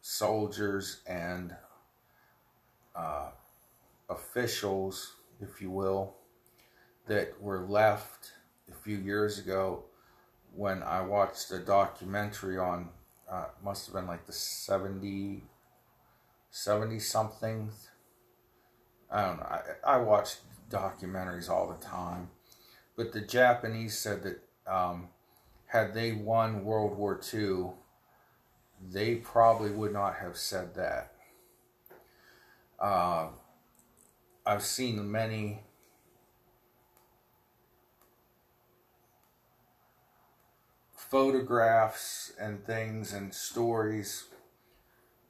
soldiers 0.00 1.00
and 1.06 1.54
uh, 2.96 3.30
officials, 4.08 5.16
if 5.40 5.60
you 5.60 5.70
will, 5.70 6.14
that 7.06 7.40
were 7.40 7.66
left 7.66 8.32
a 8.70 8.74
few 8.74 8.96
years 8.96 9.38
ago 9.38 9.84
when 10.54 10.82
I 10.82 11.00
watched 11.02 11.50
a 11.52 11.58
documentary 11.58 12.58
on, 12.58 12.88
uh, 13.30 13.46
must 13.62 13.86
have 13.86 13.94
been 13.94 14.06
like 14.06 14.26
the 14.26 14.32
70, 14.32 15.42
70 16.50 16.98
something. 16.98 17.70
I 19.10 19.22
don't 19.22 19.38
know. 19.38 19.46
I, 19.46 19.60
I 19.94 19.96
watch 19.98 20.36
documentaries 20.70 21.48
all 21.48 21.68
the 21.68 21.84
time. 21.84 22.30
But 22.96 23.12
the 23.12 23.20
Japanese 23.20 23.98
said 23.98 24.22
that 24.22 24.72
um, 24.72 25.08
had 25.66 25.94
they 25.94 26.12
won 26.12 26.64
World 26.64 26.96
War 26.96 27.20
II, 27.32 27.70
they 28.92 29.16
probably 29.16 29.70
would 29.70 29.92
not 29.92 30.16
have 30.16 30.36
said 30.36 30.74
that. 30.74 31.12
Uh, 32.78 33.28
I've 34.46 34.62
seen 34.62 35.10
many 35.10 35.60
photographs 40.94 42.32
and 42.40 42.64
things 42.64 43.12
and 43.12 43.34
stories 43.34 44.24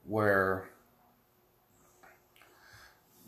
where 0.05 0.69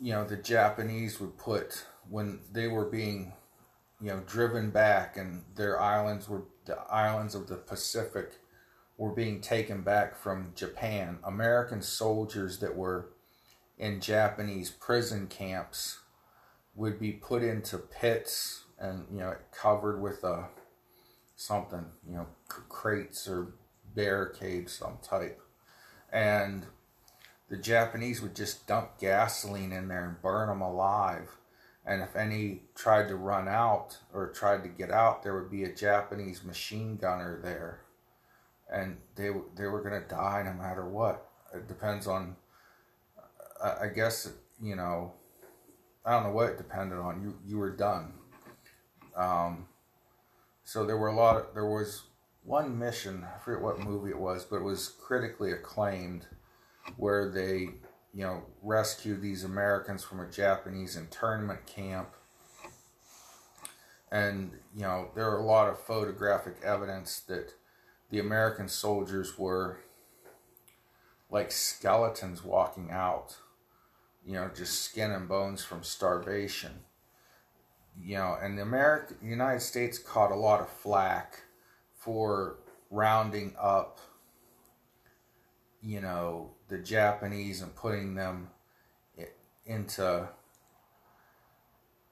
you 0.04 0.12
know 0.12 0.22
the 0.22 0.36
Japanese 0.36 1.18
would 1.18 1.38
put 1.38 1.86
when 2.10 2.40
they 2.52 2.68
were 2.68 2.84
being 2.84 3.32
you 4.02 4.08
know 4.08 4.20
driven 4.26 4.68
back 4.68 5.16
and 5.16 5.42
their 5.56 5.80
islands 5.80 6.28
were 6.28 6.44
the 6.66 6.76
islands 6.90 7.34
of 7.34 7.46
the 7.46 7.56
Pacific 7.56 8.34
were 8.98 9.14
being 9.14 9.40
taken 9.40 9.80
back 9.80 10.14
from 10.14 10.52
Japan 10.54 11.18
American 11.24 11.80
soldiers 11.80 12.58
that 12.58 12.76
were 12.76 13.12
in 13.78 13.98
Japanese 13.98 14.70
prison 14.70 15.26
camps 15.26 16.00
would 16.74 17.00
be 17.00 17.12
put 17.12 17.42
into 17.42 17.78
pits 17.78 18.64
and 18.78 19.06
you 19.10 19.20
know 19.20 19.34
covered 19.52 20.02
with 20.02 20.22
a 20.22 20.48
something 21.34 21.86
you 22.06 22.16
know 22.16 22.26
crates 22.68 23.26
or 23.26 23.54
barricades 23.94 24.74
some 24.74 24.98
type. 25.02 25.40
And 26.12 26.66
the 27.54 27.62
Japanese 27.62 28.20
would 28.22 28.34
just 28.34 28.66
dump 28.66 28.98
gasoline 28.98 29.72
in 29.72 29.88
there 29.88 30.04
and 30.04 30.22
burn 30.22 30.48
them 30.48 30.60
alive 30.60 31.36
and 31.86 32.02
if 32.02 32.16
any 32.16 32.62
tried 32.74 33.08
to 33.08 33.16
run 33.16 33.46
out 33.46 33.98
or 34.12 34.28
tried 34.28 34.62
to 34.62 34.68
get 34.68 34.90
out 34.90 35.22
there 35.22 35.34
would 35.34 35.50
be 35.50 35.64
a 35.64 35.74
Japanese 35.74 36.42
machine 36.44 36.96
gunner 36.96 37.40
there 37.42 37.80
and 38.72 38.96
they 39.16 39.30
they 39.56 39.66
were 39.66 39.82
going 39.82 40.00
to 40.00 40.08
die 40.08 40.42
no 40.44 40.52
matter 40.52 40.88
what 40.88 41.28
it 41.54 41.68
depends 41.68 42.06
on 42.06 42.36
I 43.62 43.86
guess 43.86 44.30
you 44.60 44.76
know, 44.76 45.12
I 46.04 46.12
don't 46.12 46.24
know 46.24 46.30
what 46.30 46.50
it 46.50 46.58
depended 46.58 46.98
on. 46.98 47.22
You 47.22 47.34
you 47.46 47.58
were 47.58 47.70
done. 47.70 48.14
Um, 49.16 49.68
so 50.64 50.84
there 50.84 50.96
were 50.96 51.08
a 51.08 51.16
lot. 51.16 51.36
Of, 51.36 51.54
there 51.54 51.66
was 51.66 52.02
one 52.42 52.78
mission. 52.78 53.24
I 53.24 53.38
forget 53.38 53.62
what 53.62 53.80
movie 53.80 54.10
it 54.10 54.18
was, 54.18 54.44
but 54.44 54.56
it 54.56 54.62
was 54.62 54.88
critically 54.88 55.52
acclaimed, 55.52 56.26
where 56.96 57.30
they, 57.30 57.70
you 58.12 58.22
know, 58.22 58.42
rescued 58.62 59.20
these 59.20 59.44
Americans 59.44 60.04
from 60.04 60.20
a 60.20 60.30
Japanese 60.30 60.96
internment 60.96 61.66
camp. 61.66 62.10
And 64.10 64.52
you 64.74 64.82
know, 64.82 65.10
there 65.14 65.28
are 65.28 65.38
a 65.38 65.44
lot 65.44 65.68
of 65.68 65.78
photographic 65.78 66.56
evidence 66.62 67.20
that 67.20 67.54
the 68.10 68.20
American 68.20 68.68
soldiers 68.68 69.38
were 69.38 69.80
like 71.30 71.50
skeletons 71.50 72.44
walking 72.44 72.90
out, 72.92 73.36
you 74.24 74.34
know, 74.34 74.50
just 74.54 74.82
skin 74.82 75.10
and 75.10 75.28
bones 75.28 75.64
from 75.64 75.82
starvation. 75.82 76.70
You 78.00 78.16
know, 78.16 78.36
and 78.40 78.58
the 78.58 78.62
American 78.62 79.16
United 79.22 79.60
States 79.60 79.98
caught 79.98 80.32
a 80.32 80.36
lot 80.36 80.60
of 80.60 80.68
flack 80.68 81.40
for 81.96 82.58
rounding 82.90 83.54
up, 83.60 84.00
you 85.80 86.00
know, 86.00 86.53
the 86.76 86.82
Japanese 86.82 87.62
and 87.62 87.74
putting 87.74 88.14
them 88.14 88.50
into 89.66 90.28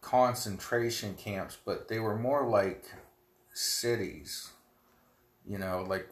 concentration 0.00 1.14
camps, 1.14 1.56
but 1.64 1.88
they 1.88 1.98
were 1.98 2.16
more 2.16 2.48
like 2.48 2.84
cities, 3.52 4.50
you 5.46 5.58
know, 5.58 5.84
like 5.88 6.08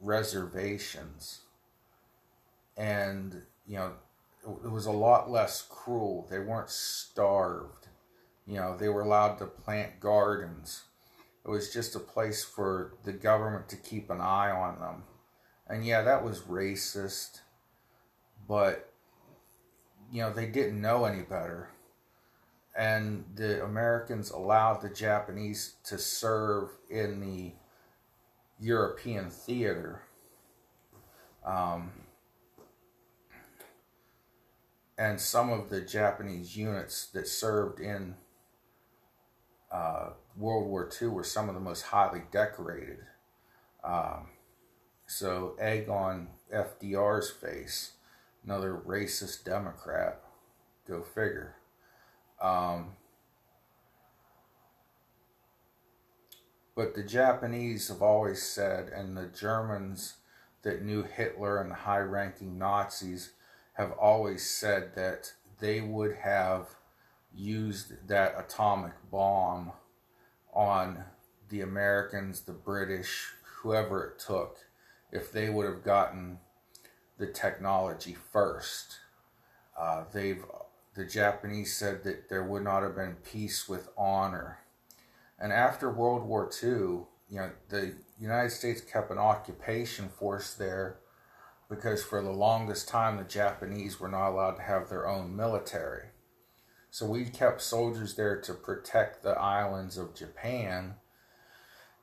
reservations 0.00 1.42
and 2.76 3.42
you 3.66 3.76
know 3.76 3.92
it 4.44 4.70
was 4.70 4.86
a 4.86 4.92
lot 4.92 5.30
less 5.30 5.62
cruel. 5.62 6.26
They 6.28 6.40
weren't 6.40 6.70
starved. 6.70 7.86
You 8.44 8.56
know, 8.56 8.76
they 8.76 8.88
were 8.88 9.02
allowed 9.02 9.36
to 9.38 9.46
plant 9.46 10.00
gardens. 10.00 10.82
It 11.44 11.48
was 11.48 11.72
just 11.72 11.94
a 11.94 12.00
place 12.00 12.42
for 12.42 12.94
the 13.04 13.12
government 13.12 13.68
to 13.68 13.76
keep 13.76 14.10
an 14.10 14.20
eye 14.20 14.50
on 14.50 14.80
them. 14.80 15.04
And 15.68 15.86
yeah, 15.86 16.02
that 16.02 16.24
was 16.24 16.40
racist, 16.40 17.42
but 18.48 18.92
you 20.10 20.22
know, 20.22 20.32
they 20.32 20.46
didn't 20.46 20.80
know 20.80 21.06
any 21.06 21.22
better. 21.22 21.70
And 22.76 23.24
the 23.34 23.64
Americans 23.64 24.30
allowed 24.30 24.82
the 24.82 24.90
Japanese 24.90 25.74
to 25.84 25.98
serve 25.98 26.70
in 26.90 27.20
the 27.20 27.52
European 28.60 29.30
theater. 29.30 30.02
Um, 31.44 31.90
and 34.96 35.20
some 35.20 35.50
of 35.50 35.70
the 35.70 35.80
Japanese 35.80 36.56
units 36.56 37.06
that 37.08 37.26
served 37.26 37.80
in 37.80 38.14
uh, 39.72 40.10
World 40.36 40.68
War 40.68 40.88
II 41.00 41.08
were 41.08 41.24
some 41.24 41.48
of 41.48 41.54
the 41.54 41.60
most 41.60 41.82
highly 41.82 42.22
decorated. 42.30 42.98
Um, 43.82 44.28
so, 45.06 45.56
egg 45.58 45.88
on 45.88 46.28
FDR's 46.54 47.30
face, 47.30 47.92
another 48.44 48.80
racist 48.86 49.44
Democrat. 49.44 50.20
Go 50.86 51.02
figure. 51.02 51.56
Um, 52.40 52.92
but 56.74 56.94
the 56.94 57.04
Japanese 57.04 57.88
have 57.88 58.02
always 58.02 58.42
said, 58.42 58.88
and 58.88 59.16
the 59.16 59.26
Germans 59.26 60.14
that 60.62 60.82
knew 60.82 61.02
Hitler 61.02 61.60
and 61.60 61.70
the 61.70 61.76
high 61.76 61.98
ranking 61.98 62.58
Nazis 62.58 63.32
have 63.74 63.92
always 63.92 64.48
said 64.48 64.94
that 64.94 65.32
they 65.60 65.80
would 65.80 66.16
have 66.16 66.68
used 67.34 68.08
that 68.08 68.34
atomic 68.38 68.92
bomb 69.10 69.72
on 70.52 71.04
the 71.48 71.60
Americans, 71.60 72.42
the 72.42 72.52
British, 72.52 73.28
whoever 73.60 74.04
it 74.04 74.18
took, 74.18 74.58
if 75.10 75.32
they 75.32 75.48
would 75.48 75.66
have 75.66 75.84
gotten 75.84 76.38
the 77.22 77.28
technology 77.28 78.16
first. 78.32 78.96
Uh, 79.78 80.02
they've 80.12 80.44
the 80.94 81.04
Japanese 81.04 81.72
said 81.72 82.02
that 82.02 82.28
there 82.28 82.42
would 82.42 82.64
not 82.64 82.82
have 82.82 82.96
been 82.96 83.16
peace 83.24 83.68
with 83.68 83.88
honor. 83.96 84.58
And 85.38 85.52
after 85.52 85.88
World 85.88 86.24
War 86.26 86.50
II, 86.62 86.68
you 86.68 87.06
know, 87.30 87.50
the 87.68 87.94
United 88.20 88.50
States 88.50 88.80
kept 88.80 89.10
an 89.10 89.18
occupation 89.18 90.08
force 90.08 90.52
there 90.52 90.98
because 91.70 92.04
for 92.04 92.20
the 92.22 92.32
longest 92.32 92.88
time 92.88 93.16
the 93.16 93.24
Japanese 93.24 94.00
were 94.00 94.08
not 94.08 94.30
allowed 94.30 94.56
to 94.56 94.62
have 94.62 94.90
their 94.90 95.08
own 95.08 95.34
military. 95.34 96.08
So 96.90 97.06
we 97.06 97.24
kept 97.24 97.62
soldiers 97.62 98.16
there 98.16 98.38
to 98.40 98.52
protect 98.52 99.22
the 99.22 99.38
islands 99.38 99.96
of 99.96 100.14
Japan. 100.14 100.96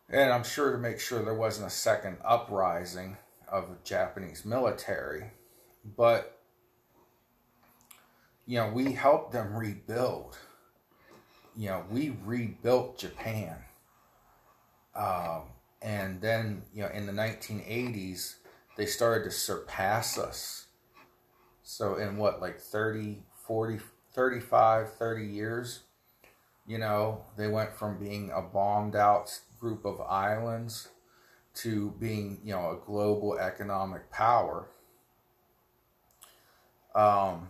And 0.10 0.32
I'm 0.32 0.44
sure 0.44 0.72
to 0.72 0.80
make 0.80 1.00
sure 1.00 1.22
there 1.22 1.36
wasn't 1.36 1.68
a 1.68 1.72
second 1.72 2.18
uprising 2.24 3.18
of 3.52 3.84
Japanese 3.84 4.46
military. 4.46 5.32
But, 5.98 6.40
you 8.46 8.58
know, 8.58 8.72
we 8.74 8.94
helped 8.94 9.32
them 9.32 9.56
rebuild. 9.56 10.38
You 11.56 11.70
know, 11.70 11.86
we 11.90 12.16
rebuilt 12.24 13.00
Japan. 13.00 13.58
Um, 14.96 15.44
and 15.82 16.22
then, 16.22 16.64
you 16.74 16.84
know, 16.84 16.90
in 16.90 17.06
the 17.06 17.14
1980s, 17.14 18.36
they 18.76 18.86
started 18.86 19.24
to 19.26 19.32
surpass 19.32 20.18
us. 20.18 20.68
So 21.64 21.96
in 21.96 22.18
what, 22.18 22.42
like 22.42 22.60
30, 22.60 23.24
40, 23.46 23.80
35, 24.14 24.94
30 24.94 25.26
years, 25.26 25.82
you 26.68 26.78
know, 26.78 27.24
they 27.38 27.48
went 27.48 27.76
from 27.76 28.00
being 28.00 28.32
a 28.32 28.42
bombed 28.42 28.96
out 28.96 29.40
group 29.60 29.86
of 29.86 30.00
islands 30.02 30.90
to 31.56 31.94
being, 32.00 32.40
you 32.44 32.54
know, 32.54 32.72
a 32.72 32.86
global 32.86 33.38
economic 33.38 34.10
power. 34.12 34.70
Um, 36.96 37.50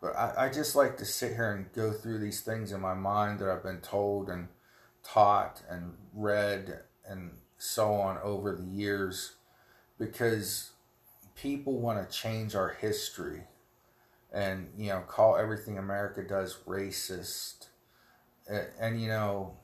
but 0.00 0.16
I, 0.16 0.46
I 0.46 0.48
just 0.48 0.76
like 0.76 0.96
to 0.98 1.04
sit 1.04 1.32
here 1.34 1.52
and 1.52 1.72
go 1.72 1.92
through 1.92 2.18
these 2.18 2.40
things 2.40 2.72
in 2.72 2.80
my 2.80 2.94
mind 2.94 3.38
that 3.40 3.50
I've 3.50 3.62
been 3.62 3.80
told 3.80 4.28
and 4.28 4.48
taught 5.02 5.62
and 5.68 5.94
read 6.12 6.80
and 7.08 7.30
so 7.58 7.94
on 7.94 8.18
over 8.22 8.54
the 8.54 8.64
years 8.64 9.36
because 9.98 10.70
people 11.34 11.78
want 11.78 11.98
to 11.98 12.16
change 12.16 12.54
our 12.54 12.70
history 12.80 13.42
and 14.32 14.68
you 14.76 14.88
know 14.88 15.00
call 15.06 15.36
everything 15.36 15.78
America 15.78 16.22
does 16.22 16.58
racist 16.66 17.68
and, 18.48 18.66
and 18.80 19.00
you 19.00 19.08
know 19.08 19.56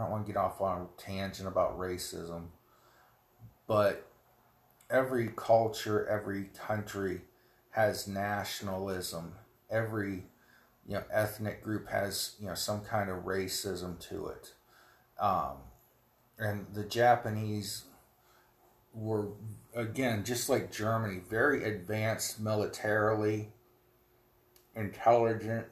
I 0.00 0.04
don't 0.04 0.12
want 0.12 0.26
to 0.26 0.32
get 0.32 0.38
off 0.38 0.60
on 0.60 0.82
a 0.82 1.00
tangent 1.00 1.46
about 1.46 1.78
racism 1.78 2.46
but 3.66 4.06
every 4.90 5.28
culture 5.36 6.06
every 6.08 6.50
country 6.66 7.22
has 7.70 8.08
nationalism 8.08 9.34
every 9.70 10.24
you 10.86 10.94
know 10.94 11.04
ethnic 11.12 11.62
group 11.62 11.88
has 11.88 12.34
you 12.40 12.46
know 12.46 12.54
some 12.54 12.80
kind 12.80 13.10
of 13.10 13.24
racism 13.24 13.98
to 14.08 14.28
it 14.28 14.54
um, 15.20 15.58
and 16.38 16.66
the 16.72 16.84
Japanese 16.84 17.84
were 18.94 19.28
again 19.76 20.24
just 20.24 20.48
like 20.48 20.72
Germany, 20.72 21.20
very 21.28 21.64
advanced 21.64 22.40
militarily, 22.40 23.52
intelligent. 24.74 25.66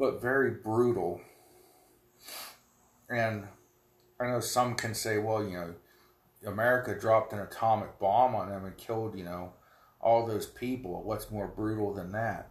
But 0.00 0.22
very 0.22 0.50
brutal. 0.52 1.20
And 3.10 3.46
I 4.18 4.28
know 4.28 4.40
some 4.40 4.74
can 4.74 4.94
say, 4.94 5.18
well, 5.18 5.44
you 5.44 5.50
know, 5.50 5.74
America 6.46 6.98
dropped 6.98 7.34
an 7.34 7.40
atomic 7.40 7.98
bomb 7.98 8.34
on 8.34 8.48
them 8.48 8.64
and 8.64 8.74
killed, 8.78 9.14
you 9.14 9.24
know, 9.24 9.52
all 10.00 10.26
those 10.26 10.46
people. 10.46 11.02
What's 11.02 11.30
more 11.30 11.48
brutal 11.48 11.92
than 11.92 12.12
that? 12.12 12.48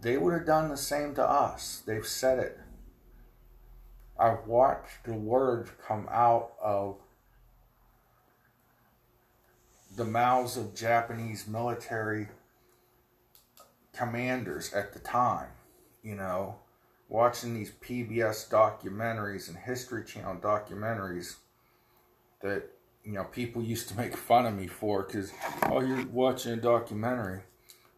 They 0.00 0.16
would 0.16 0.32
have 0.32 0.46
done 0.46 0.70
the 0.70 0.78
same 0.78 1.14
to 1.16 1.22
us. 1.22 1.82
They've 1.86 2.06
said 2.06 2.38
it. 2.38 2.58
I've 4.18 4.46
watched 4.46 5.04
the 5.04 5.12
words 5.12 5.70
come 5.86 6.08
out 6.10 6.52
of 6.62 6.96
the 9.94 10.06
mouths 10.06 10.56
of 10.56 10.74
Japanese 10.74 11.46
military 11.46 12.28
commanders 13.92 14.72
at 14.72 14.94
the 14.94 15.00
time. 15.00 15.48
You 16.06 16.14
know, 16.14 16.54
watching 17.08 17.52
these 17.52 17.72
PBS 17.72 18.48
documentaries 18.48 19.48
and 19.48 19.58
History 19.58 20.04
Channel 20.04 20.36
documentaries 20.36 21.34
that, 22.42 22.62
you 23.02 23.14
know, 23.14 23.24
people 23.24 23.60
used 23.60 23.88
to 23.88 23.96
make 23.96 24.16
fun 24.16 24.46
of 24.46 24.54
me 24.54 24.68
for 24.68 25.02
because, 25.02 25.32
oh, 25.64 25.80
you're 25.80 26.06
watching 26.06 26.52
a 26.52 26.56
documentary. 26.56 27.40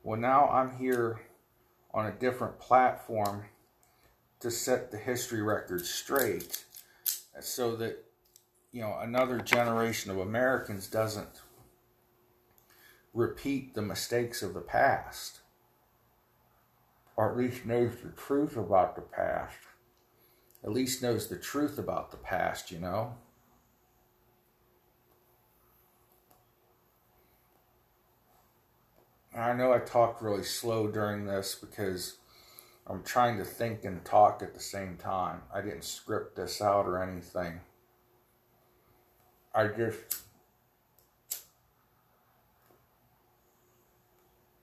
Well, 0.03 0.19
now 0.19 0.49
I'm 0.49 0.75
here 0.79 1.21
on 1.93 2.07
a 2.07 2.13
different 2.13 2.59
platform 2.59 3.45
to 4.41 4.51
set 4.51 4.91
the 4.91 4.97
history 4.97 5.43
record 5.43 5.85
straight 5.85 6.65
so 7.41 7.77
that 7.77 8.03
you 8.73 8.81
know 8.81 8.97
another 9.03 9.39
generation 9.39 10.11
of 10.11 10.19
Americans 10.19 10.87
doesn't 10.87 11.43
repeat 13.13 13.75
the 13.75 13.83
mistakes 13.83 14.43
of 14.43 14.55
the 14.55 14.63
past, 14.63 15.41
or 17.19 17.33
at 17.33 17.37
least 17.37 17.67
knows 17.67 17.97
the 18.01 18.11
truth 18.11 18.57
about 18.57 18.95
the 18.95 19.03
past. 19.03 19.59
At 20.63 20.71
least 20.71 21.03
knows 21.03 21.27
the 21.27 21.37
truth 21.37 21.77
about 21.77 22.13
the 22.13 22.17
past, 22.17 22.71
you 22.71 22.79
know? 22.79 23.17
I 29.37 29.53
know 29.53 29.73
I 29.73 29.81
talked 29.81 30.23
really 30.23 30.45
slow 30.45 30.87
during 30.87 31.27
this 31.27 31.57
because 31.57 32.19
I'm 32.87 33.03
trying 33.03 33.37
to 33.39 33.45
think 33.45 33.85
and 33.85 34.05
talk 34.05 34.41
at 34.41 34.55
the 34.55 34.61
same 34.61 34.97
time. 34.97 35.43
I 35.53 35.61
didn't 35.61 35.83
script 35.83 36.37
this 36.37 36.63
out 36.63 36.87
or 36.87 37.03
anything. 37.03 37.61
I 39.53 39.67
just 39.67 40.23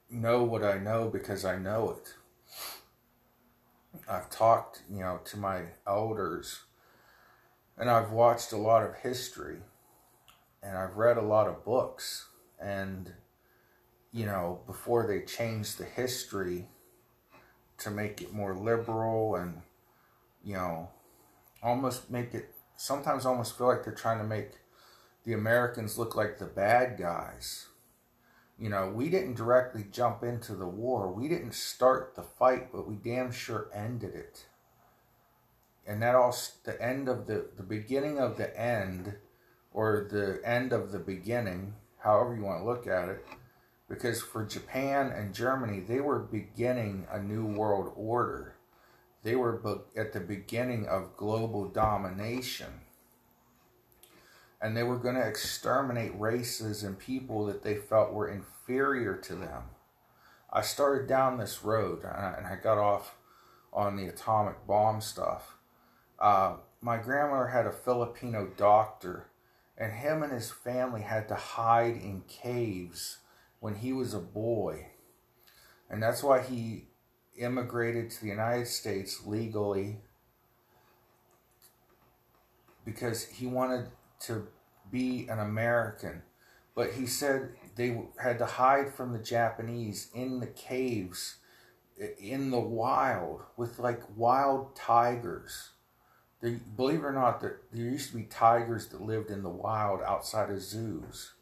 know 0.10 0.46
what 0.46 0.64
I 0.64 0.78
know 0.78 1.10
because 1.10 1.44
I 1.44 1.58
know 1.58 1.98
it. 2.00 2.14
I've 4.08 4.30
talked, 4.30 4.84
you 4.90 5.00
know, 5.00 5.20
to 5.26 5.38
my 5.38 5.64
elders 5.88 6.62
and 7.78 7.90
I've 7.90 8.12
watched 8.12 8.52
a 8.52 8.58
lot 8.58 8.84
of 8.84 8.96
history 8.96 9.58
and 10.62 10.78
I've 10.78 10.96
read 10.96 11.18
a 11.18 11.22
lot 11.22 11.48
of 11.48 11.66
books 11.66 12.28
and 12.60 13.14
you 14.16 14.26
know, 14.26 14.62
before 14.66 15.06
they 15.06 15.20
changed 15.20 15.78
the 15.78 15.84
history 15.84 16.70
to 17.80 17.92
make 17.92 18.22
it 18.22 18.32
more 18.32 18.56
liberal 18.56 19.36
and, 19.36 19.62
you 20.42 20.54
know, 20.54 20.88
almost 21.62 22.10
make 22.10 22.34
it, 22.34 22.50
sometimes 22.78 23.26
almost 23.26 23.58
feel 23.58 23.68
like 23.68 23.84
they're 23.84 23.94
trying 23.94 24.20
to 24.20 24.24
make 24.24 24.52
the 25.26 25.34
Americans 25.34 25.98
look 25.98 26.16
like 26.16 26.38
the 26.38 26.46
bad 26.46 26.98
guys. 26.98 27.68
You 28.58 28.70
know, 28.70 28.90
we 28.90 29.10
didn't 29.10 29.36
directly 29.36 29.86
jump 29.92 30.24
into 30.24 30.56
the 30.56 30.68
war. 30.68 31.12
We 31.12 31.28
didn't 31.28 31.54
start 31.54 32.16
the 32.16 32.24
fight, 32.24 32.72
but 32.72 32.88
we 32.88 32.96
damn 32.96 33.32
sure 33.32 33.70
ended 33.74 34.16
it. 34.16 34.46
And 35.86 36.02
that 36.02 36.16
all, 36.16 36.36
the 36.64 36.82
end 36.82 37.10
of 37.10 37.28
the, 37.28 37.50
the 37.56 37.64
beginning 37.64 38.18
of 38.18 38.38
the 38.38 38.58
end, 38.60 39.16
or 39.74 40.08
the 40.10 40.40
end 40.48 40.72
of 40.72 40.92
the 40.92 41.00
beginning, 41.00 41.76
however 42.00 42.36
you 42.36 42.44
want 42.44 42.62
to 42.62 42.66
look 42.66 42.88
at 42.88 43.10
it, 43.10 43.26
because 43.90 44.22
for 44.22 44.46
Japan 44.46 45.12
and 45.12 45.36
Germany, 45.36 45.82
they 45.82 46.00
were 46.00 46.20
beginning 46.20 47.06
a 47.12 47.22
new 47.22 47.46
world 47.46 47.92
order. 47.96 48.56
They 49.24 49.36
were 49.36 49.62
at 49.96 50.14
the 50.14 50.20
beginning 50.22 50.88
of 50.88 51.18
global 51.18 51.68
domination. 51.68 52.85
And 54.62 54.76
they 54.76 54.84
were 54.84 54.98
going 54.98 55.16
to 55.16 55.28
exterminate 55.28 56.20
races 56.20 56.84
and 56.84 56.98
people 56.98 57.46
that 57.46 57.64
they 57.64 57.76
felt 57.76 58.14
were 58.14 58.30
inferior 58.30 59.16
to 59.18 59.36
them. 59.36 59.64
I 60.52 60.62
started 60.62 61.08
down 61.08 61.38
this 61.38 61.64
road 61.64 62.04
and 62.04 62.48
I 62.48 62.58
got 62.62 62.78
off 62.78 63.16
on 63.74 63.98
the 63.98 64.08
atomic 64.08 64.66
bomb 64.66 65.02
stuff. 65.02 65.58
Uh, 66.18 66.56
my 66.82 66.98
grandmother 66.98 67.48
had 67.48 67.66
a 67.66 67.72
Filipino 67.72 68.48
doctor, 68.56 69.28
and 69.78 69.92
him 69.92 70.24
and 70.24 70.32
his 70.32 70.52
family 70.52 71.02
had 71.02 71.28
to 71.28 71.36
hide 71.36 71.96
in 71.96 72.24
caves 72.28 73.18
when 73.60 73.76
he 73.76 73.92
was 73.92 74.14
a 74.14 74.20
boy. 74.20 74.88
And 75.90 76.02
that's 76.02 76.24
why 76.24 76.42
he 76.42 76.86
immigrated 77.38 78.10
to 78.10 78.22
the 78.22 78.30
United 78.30 78.68
States 78.68 79.26
legally 79.26 79.98
because 82.86 83.26
he 83.26 83.46
wanted 83.46 83.88
to 84.22 84.48
be 84.92 85.28
an 85.30 85.40
American. 85.40 86.24
But 86.76 86.94
he 86.94 87.06
said 87.06 87.52
they 87.76 88.02
had 88.22 88.38
to 88.40 88.46
hide 88.46 88.94
from 88.94 89.14
the 89.14 89.20
Japanese 89.20 90.10
in 90.14 90.40
the 90.40 90.48
caves, 90.48 91.38
in 92.20 92.52
the 92.52 92.60
wild, 92.60 93.42
with 93.56 93.80
like 93.80 94.02
wild 94.16 94.76
tigers. 94.76 95.70
They, 96.42 96.60
believe 96.76 97.00
it 97.00 97.06
or 97.06 97.14
not, 97.14 97.40
there, 97.40 97.62
there 97.72 97.86
used 97.86 98.12
to 98.12 98.18
be 98.18 98.24
tigers 98.24 98.88
that 98.88 99.02
lived 99.02 99.32
in 99.32 99.42
the 99.42 99.50
wild 99.50 100.02
outside 100.02 100.50
of 100.50 100.62
zoos 100.62 101.36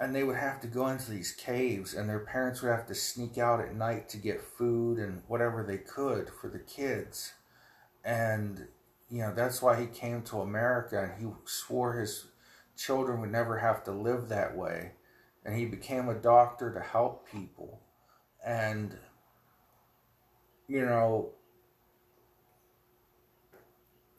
and 0.00 0.14
they 0.14 0.24
would 0.24 0.36
have 0.36 0.60
to 0.62 0.66
go 0.66 0.88
into 0.88 1.10
these 1.10 1.32
caves 1.32 1.92
and 1.92 2.08
their 2.08 2.20
parents 2.20 2.62
would 2.62 2.70
have 2.70 2.86
to 2.86 2.94
sneak 2.94 3.36
out 3.36 3.60
at 3.60 3.76
night 3.76 4.08
to 4.08 4.16
get 4.16 4.40
food 4.40 4.98
and 4.98 5.22
whatever 5.28 5.62
they 5.62 5.76
could 5.76 6.30
for 6.40 6.48
the 6.48 6.58
kids 6.58 7.34
and 8.02 8.66
you 9.10 9.22
know 9.22 9.32
that's 9.34 9.60
why 9.60 9.78
he 9.80 9.86
came 9.86 10.22
to 10.22 10.40
america. 10.40 11.10
And 11.10 11.22
he 11.22 11.32
swore 11.44 11.94
his 11.94 12.26
children 12.76 13.20
would 13.20 13.32
never 13.32 13.58
have 13.58 13.84
to 13.84 13.92
live 13.92 14.28
that 14.28 14.56
way. 14.56 14.92
And 15.44 15.56
he 15.56 15.66
became 15.66 16.08
a 16.08 16.14
doctor 16.14 16.72
to 16.72 16.80
help 16.80 17.28
people. 17.30 17.80
And 18.44 18.96
you 20.68 20.84
know 20.84 21.30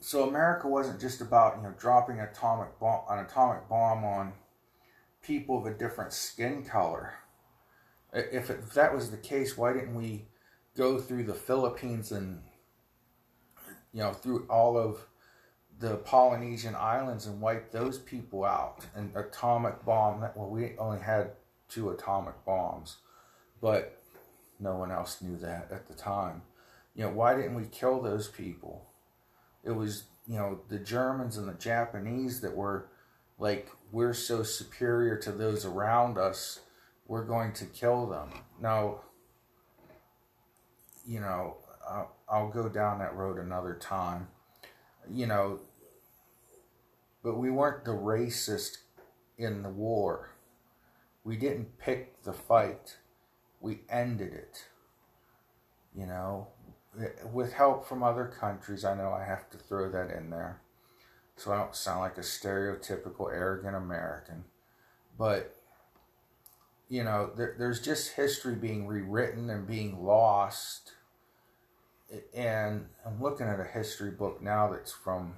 so 0.02 0.28
america 0.28 0.68
wasn't 0.68 1.00
just 1.00 1.22
about 1.22 1.58
you 1.58 1.64
know 1.64 1.74
dropping 1.78 2.20
atomic 2.20 2.78
bomb 2.80 3.04
an 3.10 3.20
atomic 3.20 3.70
bomb 3.70 4.04
on 4.04 4.34
people 5.22 5.60
of 5.60 5.66
a 5.66 5.78
different 5.78 6.14
skin 6.14 6.64
color. 6.64 7.14
If, 8.14 8.50
it, 8.50 8.62
if 8.68 8.74
that 8.74 8.94
was 8.94 9.12
the 9.12 9.18
case, 9.18 9.58
why 9.58 9.74
didn't 9.74 9.96
we 9.96 10.26
go 10.76 11.00
through 11.00 11.24
the 11.24 11.34
Philippines 11.34 12.12
and, 12.12 12.42
you 13.94 14.02
know, 14.02 14.14
through 14.14 14.46
all 14.50 14.78
of 14.78 15.06
the 15.80 15.98
Polynesian 15.98 16.76
islands 16.76 17.26
and 17.26 17.42
wipe 17.42 17.72
those 17.72 17.98
people 17.98 18.44
out? 18.44 18.86
An 18.96 19.12
atomic 19.16 19.84
bomb, 19.86 20.22
well, 20.36 20.50
we 20.50 20.76
only 20.78 21.00
had 21.00 21.32
two 21.70 21.90
atomic 21.90 22.44
bombs, 22.46 22.98
but 23.62 24.02
no 24.60 24.76
one 24.76 24.92
else 24.92 25.22
knew 25.22 25.38
that 25.38 25.70
at 25.72 25.88
the 25.88 25.94
time. 25.94 26.44
You 26.96 27.06
know, 27.06 27.12
why 27.12 27.36
didn't 27.36 27.56
we 27.56 27.66
kill 27.66 28.02
those 28.02 28.28
people? 28.28 28.86
It 29.64 29.72
was, 29.72 30.04
you 30.28 30.38
know, 30.38 30.60
the 30.70 30.80
Germans 30.80 31.38
and 31.38 31.48
the 31.48 31.54
Japanese 31.54 32.42
that 32.42 32.56
were 32.56 32.88
like 33.42 33.70
we're 33.92 34.14
so 34.14 34.44
superior 34.44 35.18
to 35.18 35.32
those 35.32 35.66
around 35.66 36.18
us, 36.18 36.60
we're 37.08 37.26
going 37.26 37.52
to 37.54 37.66
kill 37.66 38.06
them. 38.06 38.30
Now, 38.60 39.02
you 41.06 41.20
know, 41.20 41.58
I'll, 41.90 42.16
I'll 42.32 42.50
go 42.50 42.70
down 42.70 43.00
that 43.00 43.16
road 43.16 43.38
another 43.38 43.76
time. 43.76 44.28
You 45.10 45.28
know, 45.28 45.60
but 47.24 47.38
we 47.38 47.50
weren't 47.50 47.86
the 47.86 47.92
racist 47.92 48.78
in 49.38 49.64
the 49.64 49.70
war. 49.70 50.36
We 51.24 51.38
didn't 51.38 51.78
pick 51.78 52.24
the 52.24 52.34
fight. 52.34 52.98
We 53.60 53.82
ended 53.90 54.34
it. 54.34 54.66
You 55.96 56.06
know, 56.06 56.48
with 57.32 57.54
help 57.54 57.86
from 57.86 58.02
other 58.02 58.26
countries, 58.26 58.86
I 58.86 58.96
know 58.96 59.12
I 59.12 59.26
have 59.26 59.50
to 59.52 59.58
throw 59.58 59.92
that 59.92 60.10
in 60.10 60.30
there 60.30 60.62
so 61.42 61.52
I 61.52 61.58
don't 61.58 61.76
sound 61.76 62.02
like 62.02 62.18
a 62.18 62.22
stereotypical 62.22 63.34
arrogant 63.34 63.76
American. 63.76 64.44
But, 65.18 65.56
you 66.88 67.04
know, 67.04 67.32
there, 67.36 67.56
there's 67.58 67.82
just 67.82 68.14
history 68.14 68.56
being 68.56 68.86
rewritten 68.86 69.50
and 69.50 69.66
being 69.66 70.04
lost. 70.04 70.94
And 72.36 72.88
I'm 73.06 73.22
looking 73.22 73.48
at 73.48 73.60
a 73.60 73.64
history 73.66 74.12
book 74.12 74.42
now 74.42 74.70
that's 74.72 74.92
from 74.92 75.36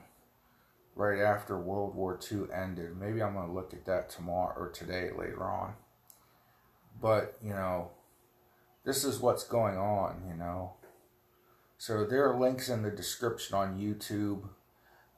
right 0.95 1.19
after 1.19 1.59
World 1.59 1.95
War 1.95 2.19
II 2.31 2.45
ended. 2.53 2.97
Maybe 2.97 3.21
I'm 3.21 3.33
going 3.33 3.47
to 3.47 3.53
look 3.53 3.73
at 3.73 3.85
that 3.85 4.09
tomorrow 4.09 4.53
or 4.57 4.69
today 4.69 5.09
later 5.17 5.43
on. 5.43 5.73
But, 7.01 7.37
you 7.43 7.51
know, 7.51 7.91
this 8.85 9.03
is 9.03 9.19
what's 9.19 9.43
going 9.43 9.77
on, 9.77 10.23
you 10.27 10.35
know. 10.35 10.73
So 11.77 12.05
there 12.05 12.29
are 12.29 12.39
links 12.39 12.69
in 12.69 12.81
the 12.81 12.91
description 12.91 13.55
on 13.55 13.79
YouTube 13.79 14.49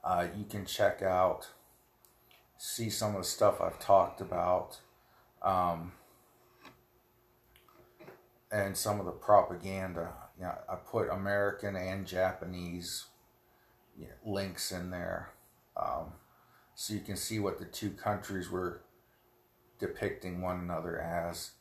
uh, 0.06 0.28
you 0.38 0.44
can 0.44 0.64
check 0.64 1.02
out, 1.02 1.48
see 2.58 2.88
some 2.88 3.16
of 3.16 3.22
the 3.22 3.28
stuff 3.28 3.60
I've 3.60 3.80
talked 3.80 4.20
about, 4.20 4.78
um, 5.42 5.92
and 8.52 8.76
some 8.76 9.00
of 9.00 9.06
the 9.06 9.10
propaganda. 9.10 10.12
You 10.38 10.44
know, 10.44 10.54
I 10.68 10.76
put 10.76 11.08
American 11.08 11.76
and 11.76 12.06
Japanese 12.06 13.06
you 13.98 14.06
know, 14.06 14.32
links 14.32 14.70
in 14.70 14.90
there, 14.90 15.32
um, 15.76 16.12
so 16.74 16.92
you 16.92 17.00
can 17.00 17.16
see 17.16 17.38
what 17.38 17.58
the 17.58 17.64
two 17.64 17.90
countries 17.90 18.50
were 18.50 18.82
depicting 19.78 20.42
one 20.42 20.60
another 20.60 21.00
as. 21.00 21.52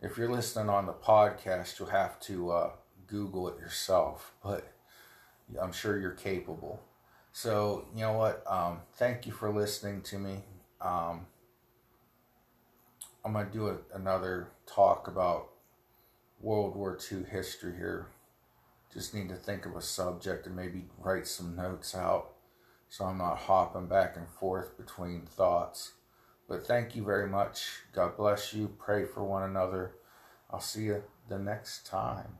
If 0.00 0.16
you're 0.16 0.30
listening 0.30 0.70
on 0.70 0.86
the 0.86 0.92
podcast, 0.92 1.78
you'll 1.78 1.88
have 1.88 2.18
to 2.20 2.50
uh, 2.52 2.70
Google 3.06 3.48
it 3.48 3.58
yourself, 3.58 4.32
but 4.42 4.72
I'm 5.60 5.72
sure 5.72 5.98
you're 5.98 6.12
capable. 6.12 6.80
So, 7.32 7.86
you 7.94 8.02
know 8.02 8.12
what? 8.12 8.44
Um, 8.46 8.80
thank 8.94 9.26
you 9.26 9.32
for 9.32 9.50
listening 9.50 10.02
to 10.02 10.18
me. 10.18 10.44
Um, 10.80 11.26
I'm 13.24 13.32
going 13.32 13.46
to 13.46 13.52
do 13.52 13.68
a, 13.68 13.76
another 13.94 14.48
talk 14.66 15.06
about 15.06 15.50
World 16.40 16.74
War 16.74 16.98
II 17.10 17.24
history 17.30 17.76
here. 17.76 18.06
Just 18.92 19.14
need 19.14 19.28
to 19.28 19.36
think 19.36 19.66
of 19.66 19.76
a 19.76 19.82
subject 19.82 20.46
and 20.46 20.56
maybe 20.56 20.86
write 20.98 21.26
some 21.26 21.54
notes 21.56 21.94
out 21.94 22.32
so 22.90 23.04
I'm 23.04 23.18
not 23.18 23.38
hopping 23.38 23.86
back 23.86 24.16
and 24.16 24.28
forth 24.28 24.76
between 24.76 25.22
thoughts. 25.22 25.92
But 26.48 26.66
thank 26.66 26.96
you 26.96 27.04
very 27.04 27.28
much. 27.28 27.68
God 27.92 28.16
bless 28.16 28.52
you. 28.52 28.74
Pray 28.78 29.04
for 29.04 29.22
one 29.22 29.44
another. 29.44 29.92
I'll 30.50 30.60
see 30.60 30.86
you 30.86 31.04
the 31.28 31.38
next 31.38 31.86
time. 31.86 32.38